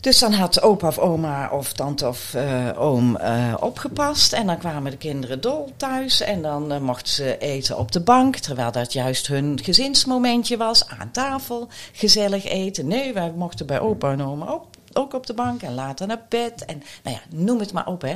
[0.00, 4.32] Dus dan had opa of oma of tante of eh, oom eh, opgepast.
[4.32, 6.20] En dan kwamen de kinderen dol thuis.
[6.20, 8.36] En dan eh, mochten ze eten op de bank.
[8.36, 10.88] Terwijl dat juist hun gezinsmomentje was.
[10.88, 12.86] Aan tafel, gezellig eten.
[12.86, 15.62] Nee, wij mochten bij opa en oma ook, ook op de bank.
[15.62, 16.64] En later naar bed.
[16.64, 18.02] En nou ja, noem het maar op.
[18.02, 18.14] Hè.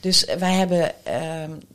[0.00, 0.92] Dus wij hebben,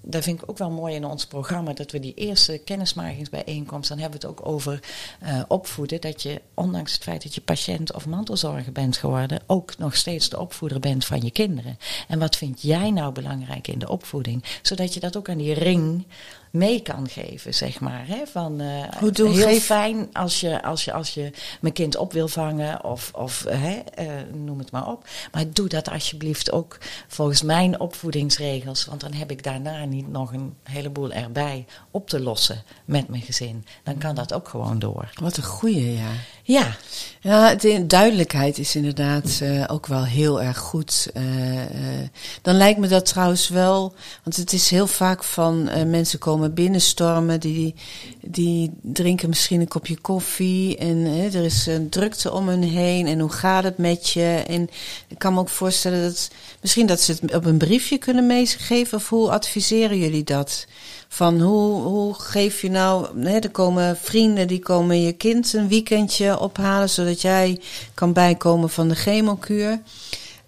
[0.01, 1.73] dat vind ik ook wel mooi in ons programma.
[1.73, 3.89] Dat we die eerste kennismakingsbijeenkomst.
[3.89, 4.79] Dan hebben we het ook over
[5.19, 6.01] eh, opvoeden.
[6.01, 9.41] Dat je, ondanks het feit dat je patiënt of mantelzorger bent geworden.
[9.47, 11.77] Ook nog steeds de opvoeder bent van je kinderen.
[12.07, 14.43] En wat vind jij nou belangrijk in de opvoeding?
[14.61, 16.05] Zodat je dat ook aan die ring
[16.51, 18.07] mee kan geven, zeg maar.
[18.07, 18.25] Hè?
[18.31, 18.67] Van, eh,
[18.99, 21.31] Hoe doe- heel geef- fijn als je, als, je, als je
[21.61, 25.07] mijn kind op wil vangen of, of hè, eh, noem het maar op.
[25.31, 28.85] Maar doe dat alsjeblieft ook volgens mijn opvoedingsregels.
[28.85, 33.21] Want dan heb ik daarna niet nog een heleboel erbij op te lossen met mijn
[33.21, 33.65] gezin.
[33.83, 35.09] Dan kan dat ook gewoon door.
[35.21, 36.09] Wat een goeie, ja.
[36.49, 36.77] Ja,
[37.21, 41.09] Ja, de duidelijkheid is inderdaad eh, ook wel heel erg goed.
[41.13, 42.09] Eh, eh,
[42.41, 47.39] dan lijkt me dat trouwens wel, want het is heel vaak van mensen komen binnenstormen,
[47.39, 47.75] die,
[48.21, 53.19] die drinken misschien een kopje koffie en er is een drukte om hen heen en
[53.19, 54.43] hoe gaat het met je?
[54.47, 54.69] En
[55.07, 56.29] ik kan me ook voorstellen dat
[56.61, 60.65] misschien dat ze het op een briefje kunnen meegeven of hoe adviseren jullie dat?
[61.11, 65.67] Van hoe, hoe geef je nou, hè, er komen vrienden die komen je kind een
[65.67, 67.61] weekendje ophalen zodat jij
[67.93, 69.81] kan bijkomen van de chemokuur.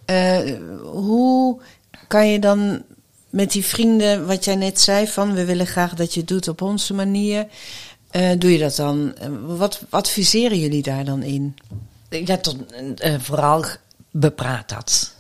[0.06, 0.40] Eh,
[0.84, 1.60] hoe
[2.08, 2.84] kan je dan
[3.30, 6.48] met die vrienden, wat jij net zei, van we willen graag dat je het doet
[6.48, 7.48] op onze manier.
[8.12, 9.16] eh, doe je dat dan?
[9.16, 11.56] Eh, Wat adviseren jullie daar dan in?
[12.10, 12.56] ja tot,
[13.18, 13.66] vooral
[14.12, 15.14] bepraat dat.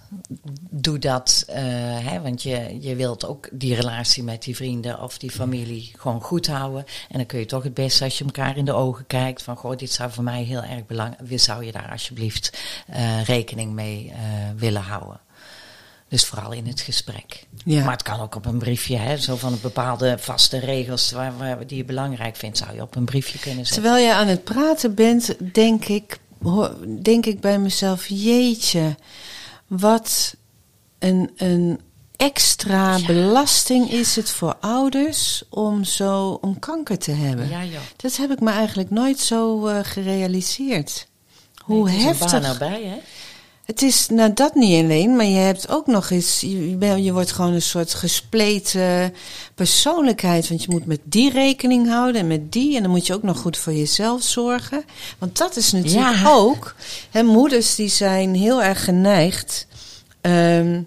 [0.70, 1.64] Doe dat, eh,
[2.08, 6.22] hè, want je, je wilt ook die relatie met die vrienden of die familie gewoon
[6.22, 6.86] goed houden.
[7.10, 9.56] En dan kun je toch het beste als je elkaar in de ogen kijkt van,
[9.56, 14.12] goh, dit zou voor mij heel erg belangrijk, zou je daar alsjeblieft eh, rekening mee
[14.12, 14.20] eh,
[14.56, 15.20] willen houden.
[16.08, 17.48] Dus vooral in het gesprek.
[17.66, 17.84] Ja.
[17.84, 21.68] Maar het kan ook op een briefje, hè, zo van bepaalde vaste regels waar, waar,
[21.68, 23.84] die je belangrijk vindt, zou je op een briefje kunnen zetten.
[23.84, 26.20] Terwijl je aan het praten bent, denk ik,
[27.02, 28.96] denk ik bij mezelf: jeetje,
[29.80, 30.36] wat
[31.00, 31.80] een, een
[32.16, 33.06] extra Ja.
[33.06, 37.50] belasting is het voor ouders om zo om kanker te hebben.
[37.50, 37.80] Ja, joh.
[37.96, 41.08] Dat heb ik me eigenlijk nooit zo eh, gerealiseerd.
[41.64, 42.42] Hoe Nee, het is een heftig.
[42.42, 42.98] baan erbij, hè?
[43.72, 47.14] Het is nou dat niet alleen, maar je hebt ook nog eens, je, bent- je
[47.14, 49.14] wordt gewoon een soort gespleten
[49.56, 50.50] persoonlijkheid.
[50.50, 52.76] Want je moet met die rekening houden en met die.
[52.76, 54.84] En dan moet je ook nog goed voor jezelf zorgen.
[55.18, 56.30] Want dat is natuurlijk Ja.
[56.30, 56.76] ook.
[57.12, 59.68] Hè, moeders die zijn heel erg geneigd.
[60.22, 60.82] ehm,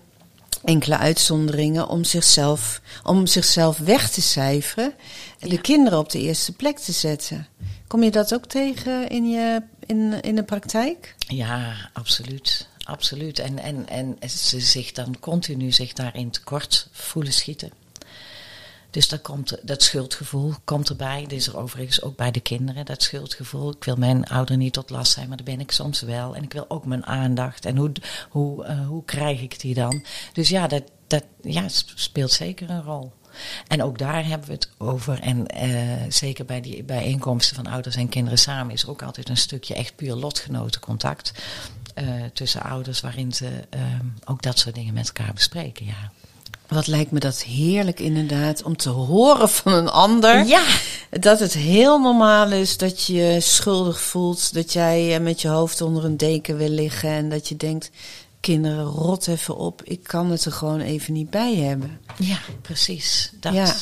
[0.64, 4.92] enkele uitzonderingen om zichzelf, om zichzelf weg te cijferen.
[5.38, 7.46] En de kinderen op de eerste plek te zetten.
[7.86, 11.14] Kom je dat ook tegen in, je, in, in de praktijk?
[11.18, 12.68] Ja, absoluut.
[12.84, 13.38] Absoluut.
[13.38, 17.70] En, en, en ze zich dan continu zich daarin tekort voelen schieten.
[18.90, 21.20] Dus dat, komt, dat schuldgevoel komt erbij.
[21.20, 23.70] Dit is er overigens ook bij de kinderen, dat schuldgevoel.
[23.70, 26.36] Ik wil mijn ouderen niet tot last zijn, maar dat ben ik soms wel.
[26.36, 27.64] En ik wil ook mijn aandacht.
[27.64, 27.92] En hoe,
[28.30, 30.04] hoe, eh, hoe krijg ik die dan?
[30.32, 33.12] Dus ja, dat, dat ja, speelt zeker een rol.
[33.68, 35.20] En ook daar hebben we het over.
[35.20, 39.28] En eh, zeker bij die bijeenkomsten van ouders en kinderen samen is er ook altijd
[39.28, 41.32] een stukje echt puur lotgenotencontact.
[41.94, 43.80] Eh, tussen ouders, waarin ze eh,
[44.24, 45.86] ook dat soort dingen met elkaar bespreken.
[45.86, 46.10] Ja.
[46.68, 50.46] Wat lijkt me dat heerlijk inderdaad om te horen van een ander.
[50.46, 50.64] Ja.
[51.10, 54.54] Dat het heel normaal is dat je je schuldig voelt.
[54.54, 57.10] Dat jij eh, met je hoofd onder een deken wil liggen.
[57.10, 57.90] En dat je denkt,
[58.40, 59.82] kinderen, rot even op.
[59.82, 62.00] Ik kan het er gewoon even niet bij hebben.
[62.18, 63.32] Ja, precies.
[63.40, 63.52] Dat.
[63.52, 63.74] Ja.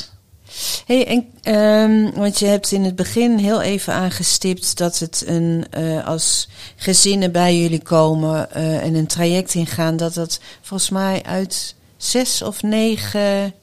[0.87, 5.67] Hey, en, ehm, want je hebt in het begin heel even aangestipt dat het een,
[5.71, 11.23] eh, als gezinnen bij jullie komen eh, en een traject ingaan, dat dat volgens mij
[11.23, 13.55] uit zes of negen,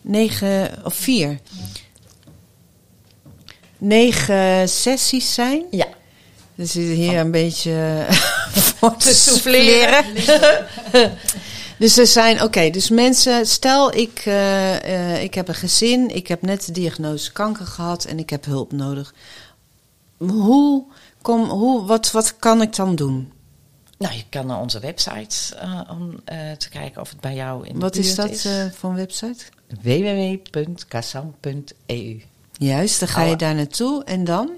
[0.00, 1.38] negen of vier,
[3.78, 5.64] negen sessies zijn.
[5.70, 5.86] Ja.
[6.54, 8.06] Dus hier een beetje
[8.78, 10.04] voor te souffleren.
[11.78, 16.26] dus er zijn, oké, dus mensen, stel ik, eh, eh, ik heb een gezin, ik
[16.26, 19.14] heb net de diagnose kanker gehad en ik heb hulp nodig.
[20.16, 20.84] Hoe,
[21.22, 23.32] kom, hoe, wat, wat kan ik dan doen?
[23.98, 26.20] Nou, je kan naar onze website eh, om
[26.58, 29.44] te kijken of het bij jou in de Wat is dat eh, voor een website?
[29.82, 32.22] www.kasam.eu.
[32.58, 34.50] Juist, dan ga je daar naartoe en dan?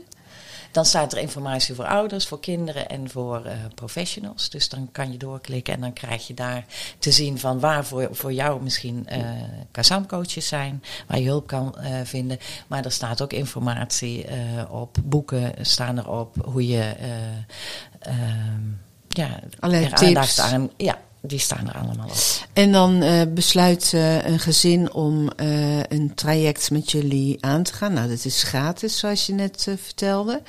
[0.79, 4.51] Dan staat er informatie voor ouders, voor kinderen en voor eh, professionals.
[4.51, 6.65] Dus dan kan je doorklikken en dan krijg je daar
[6.99, 9.21] te zien van waar voor, voor jou misschien eh
[9.71, 12.39] Kazam-coaches zijn, waar je hulp kan eh, vinden.
[12.67, 14.37] Maar er staat ook informatie eh,
[14.71, 18.63] op, boeken staan erop, hoe je eh, ehm,
[19.09, 20.53] ja, Allerlei er aandacht tips.
[20.53, 20.71] aan.
[20.77, 22.47] Ja, die staan er allemaal op.
[22.53, 27.73] En dan eh, besluit eh, een gezin om eh, een traject met jullie aan te
[27.73, 27.93] gaan.
[27.93, 30.43] Nou, dat is gratis, zoals je net vertelde.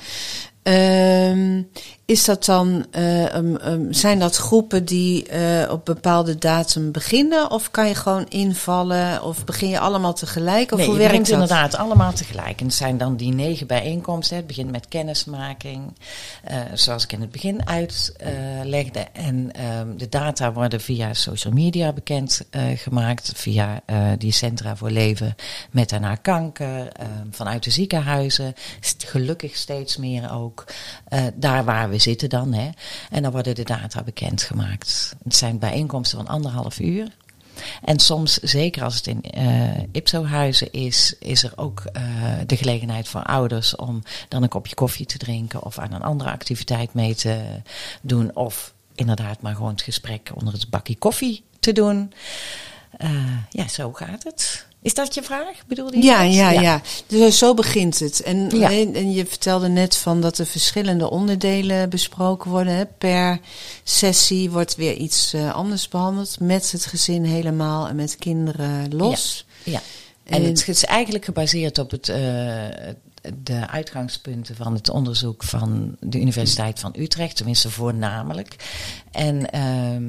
[0.70, 1.62] Ehm,
[2.10, 7.50] is dat dan, eh, um, um, zijn dat groepen die eh, op bepaalde datum beginnen?
[7.50, 9.22] Of kan je gewoon invallen?
[9.22, 10.72] Of begin je allemaal tegelijk?
[10.72, 11.28] Of nee, hoe werkt dat?
[11.28, 12.60] inderdaad allemaal tegelijk.
[12.60, 14.36] En het zijn dan die negen bijeenkomsten.
[14.36, 15.92] Het begint met kennismaking,
[16.44, 19.06] eh, zoals ik in het begin uitlegde.
[19.12, 23.32] en ehm, de data worden via social media bekend eh, gemaakt.
[23.36, 23.82] Via
[24.18, 25.34] die Centra voor Leven
[25.70, 26.88] met en na kanker.
[26.92, 28.54] ehm, vanuit de ziekenhuizen.
[28.98, 30.59] Gelukkig steeds meer ook.
[31.08, 32.52] Eh, daar waar we zitten dan.
[32.52, 32.70] Hè.
[33.10, 35.16] En dan worden de data bekendgemaakt.
[35.24, 37.08] Het zijn bijeenkomsten van anderhalf uur.
[37.84, 42.02] En soms, zeker als het in eh IPSO-huizen is, is er ook eh,
[42.46, 46.30] de gelegenheid voor ouders om dan een kopje koffie te drinken of aan een andere
[46.30, 47.40] activiteit mee te
[48.00, 48.36] doen.
[48.36, 52.12] Of inderdaad maar gewoon het gesprek onder het bakje koffie te doen.
[53.50, 54.66] Ja, zo gaat het.
[54.82, 55.66] Is dat je vraag?
[55.66, 56.34] Bedoelde je Ja, dat?
[56.34, 58.22] ja, ja, Dus zo begint het.
[58.22, 58.70] En, Ja.
[58.70, 62.74] en je vertelde net van dat er verschillende onderdelen besproken worden.
[62.74, 62.86] Hè.
[62.86, 63.38] Per
[63.84, 66.40] sessie wordt weer iets eh, anders behandeld.
[66.40, 69.46] Met het gezin helemaal en met kinderen los.
[69.64, 69.80] Ja.
[70.24, 72.16] En En- het is eigenlijk gebaseerd op het, eh,
[73.42, 78.56] de uitgangspunten van het onderzoek van de Universiteit van Utrecht, tenminste voornamelijk.
[79.10, 80.04] En ehm,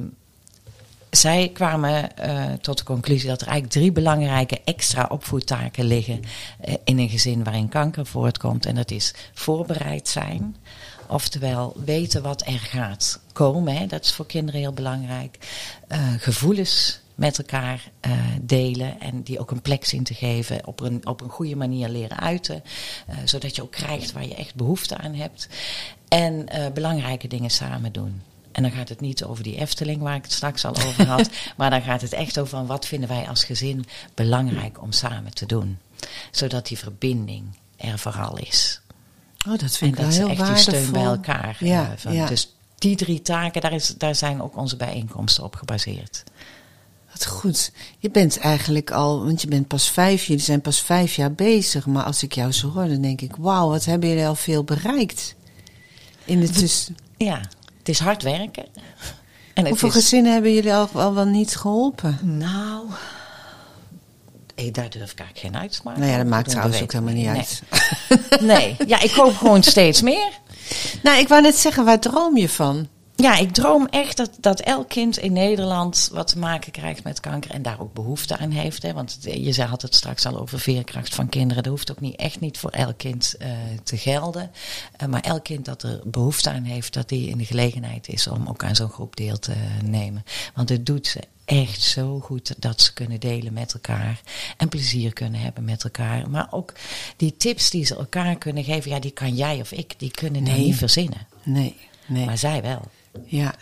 [1.12, 6.22] zij kwamen eh, tot de conclusie dat er eigenlijk drie belangrijke extra opvoedtaken liggen
[6.60, 8.66] eh, in een gezin waarin kanker voortkomt.
[8.66, 10.56] En dat is voorbereid zijn.
[11.08, 13.76] Oftewel weten wat er gaat komen.
[13.76, 13.86] Hè.
[13.86, 15.38] Dat is voor kinderen heel belangrijk.
[15.88, 17.92] Eh, gevoelens met elkaar
[18.42, 20.68] delen en die ook een plek zien te geven.
[20.68, 22.64] Op een, op een goede manier leren uiten.
[23.26, 25.48] zodat je ook krijgt waar je echt behoefte aan hebt.
[26.08, 28.22] En belangrijke dingen samen doen.
[28.52, 31.30] En dan gaat het niet over die Efteling waar ik het straks al over had.
[31.58, 35.46] maar dan gaat het echt over wat vinden wij als gezin belangrijk om samen te
[35.46, 35.78] doen.
[36.32, 38.82] Zodat die verbinding er vooral is.
[39.48, 41.92] Oh, dat En vind ik wel dat ze heel echt die steun bij elkaar Ja,
[41.92, 42.14] eh, van.
[42.14, 42.28] ja.
[42.28, 46.24] Dus die drie taken, daar, is, daar zijn ook onze bijeenkomsten op gebaseerd.
[47.12, 47.72] Wat goed.
[48.00, 51.86] Je bent eigenlijk al, want je bent pas vijf, jullie zijn pas vijf jaar bezig.
[51.86, 54.64] Maar als ik jou zo hoor, dan denk ik, wauw, wat hebben jullie al veel
[54.64, 55.36] bereikt.
[56.26, 56.98] In de tussen...
[57.18, 57.42] Ja,
[57.82, 58.66] het is hard werken.
[59.54, 62.20] En Hoeveel is, gezinnen hebben jullie al, al wel niet geholpen?
[62.22, 62.86] Nou,
[64.56, 67.14] eh, daar durf ik eigenlijk geen uitspraak Nou ja, dat maakt te trouwens ook helemaal
[67.14, 67.62] niet uit.
[68.42, 68.58] Nee.
[68.58, 70.30] nee, ja, ik hoop gewoon steeds meer.
[71.04, 72.88] Nou, ik wou net zeggen, waar droom je van?
[73.22, 77.20] Ja, ik droom echt dat, dat elk kind in Nederland wat te maken krijgt met
[77.20, 78.84] kanker en daar ook behoefte aan heeft.
[78.84, 78.94] Hè?
[78.94, 81.64] Want je zei- had het straks al over veerkracht van kinderen.
[81.64, 83.50] Dat hoeft ook niet, echt niet voor elk kind eh,
[83.84, 84.52] te gelden.
[84.98, 88.28] Eh, maar elk kind dat er behoefte aan heeft, dat die in de gelegenheid is
[88.28, 89.54] om ook aan zo'n groep deel te
[89.84, 90.24] nemen.
[90.56, 94.22] Want het doet ze echt zo goed dat ze kunnen delen met elkaar
[94.58, 96.30] en plezier kunnen hebben met elkaar.
[96.30, 96.74] Maar ook
[97.18, 100.44] die tips die ze elkaar kunnen geven, ja, die kan jij of ik, die kunnen
[100.44, 100.66] Nee.
[100.66, 101.28] niet verzinnen.
[101.44, 101.76] Nee,
[102.08, 102.26] nee.
[102.26, 102.82] Maar zij wel.
[103.26, 103.56] Ja.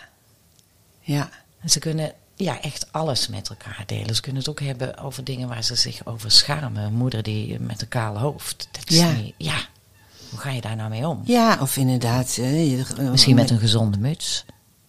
[1.01, 1.29] Ja.
[1.61, 4.15] En ze kunnen ja, echt alles met elkaar delen.
[4.15, 6.83] Ze kunnen het ook hebben over dingen waar ze zich over schamen.
[6.83, 8.67] Een moeder die met een kaal hoofd.
[8.71, 9.11] Dat is Ja.
[9.11, 9.57] Niet, ja,
[10.29, 11.21] hoe ga je daar nou mee om?
[11.25, 12.37] Ja, of inderdaad.
[12.37, 14.45] eh, je- Misschien met een gezonde muts.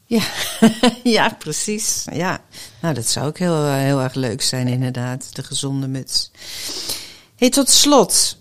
[0.07, 0.23] Ja,
[1.05, 2.05] ja precies.
[2.13, 2.41] Ja.
[2.81, 5.35] Nou, dat zou ook heel, eh, heel erg leuk zijn, inderdaad.
[5.37, 6.31] De gezonde muts.
[7.37, 8.37] Hey, tot slot.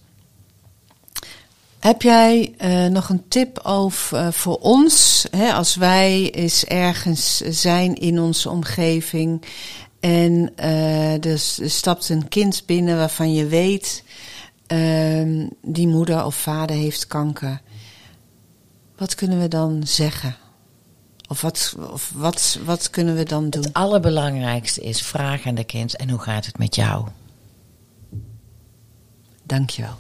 [1.80, 5.26] Heb jij eh, nog een tip over, eh, voor ons?
[5.32, 9.42] Hè, als wij eens ergens zijn in onze omgeving.
[10.00, 14.04] En er s- er stapt een kind binnen waarvan je weet.
[14.68, 17.62] ehm, die moeder of vader heeft kanker.
[18.98, 20.36] Wat kunnen we dan zeggen?
[21.28, 23.64] Of wat, of wat, wat kunnen we dan doen?
[23.64, 25.96] Het allerbelangrijkste is vraag aan de kind.
[25.96, 27.08] En hoe gaat het met jou?
[29.44, 29.98] Dankjewel.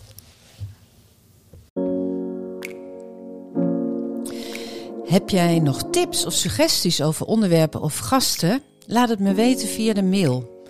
[5.10, 8.62] Heb jij nog tips of suggesties over onderwerpen of gasten?
[8.86, 10.64] Laat het me weten via de mail.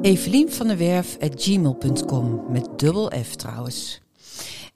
[0.00, 4.00] Evelien van der Werf at gmail.com met dubbel F trouwens.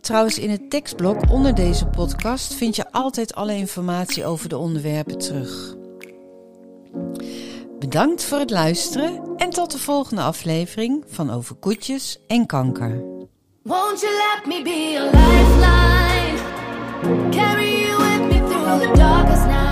[0.02, 5.18] Trouwens, in het tekstblok onder deze podcast vind je altijd alle informatie over de onderwerpen
[5.18, 5.78] terug.
[7.80, 13.04] Bedankt voor het luisteren en tot de volgende aflevering van Over Koetjes en Kanker.
[13.64, 16.38] Won't you let me be a lifeline?
[17.32, 17.90] Carry
[18.28, 19.69] me through the darkest night.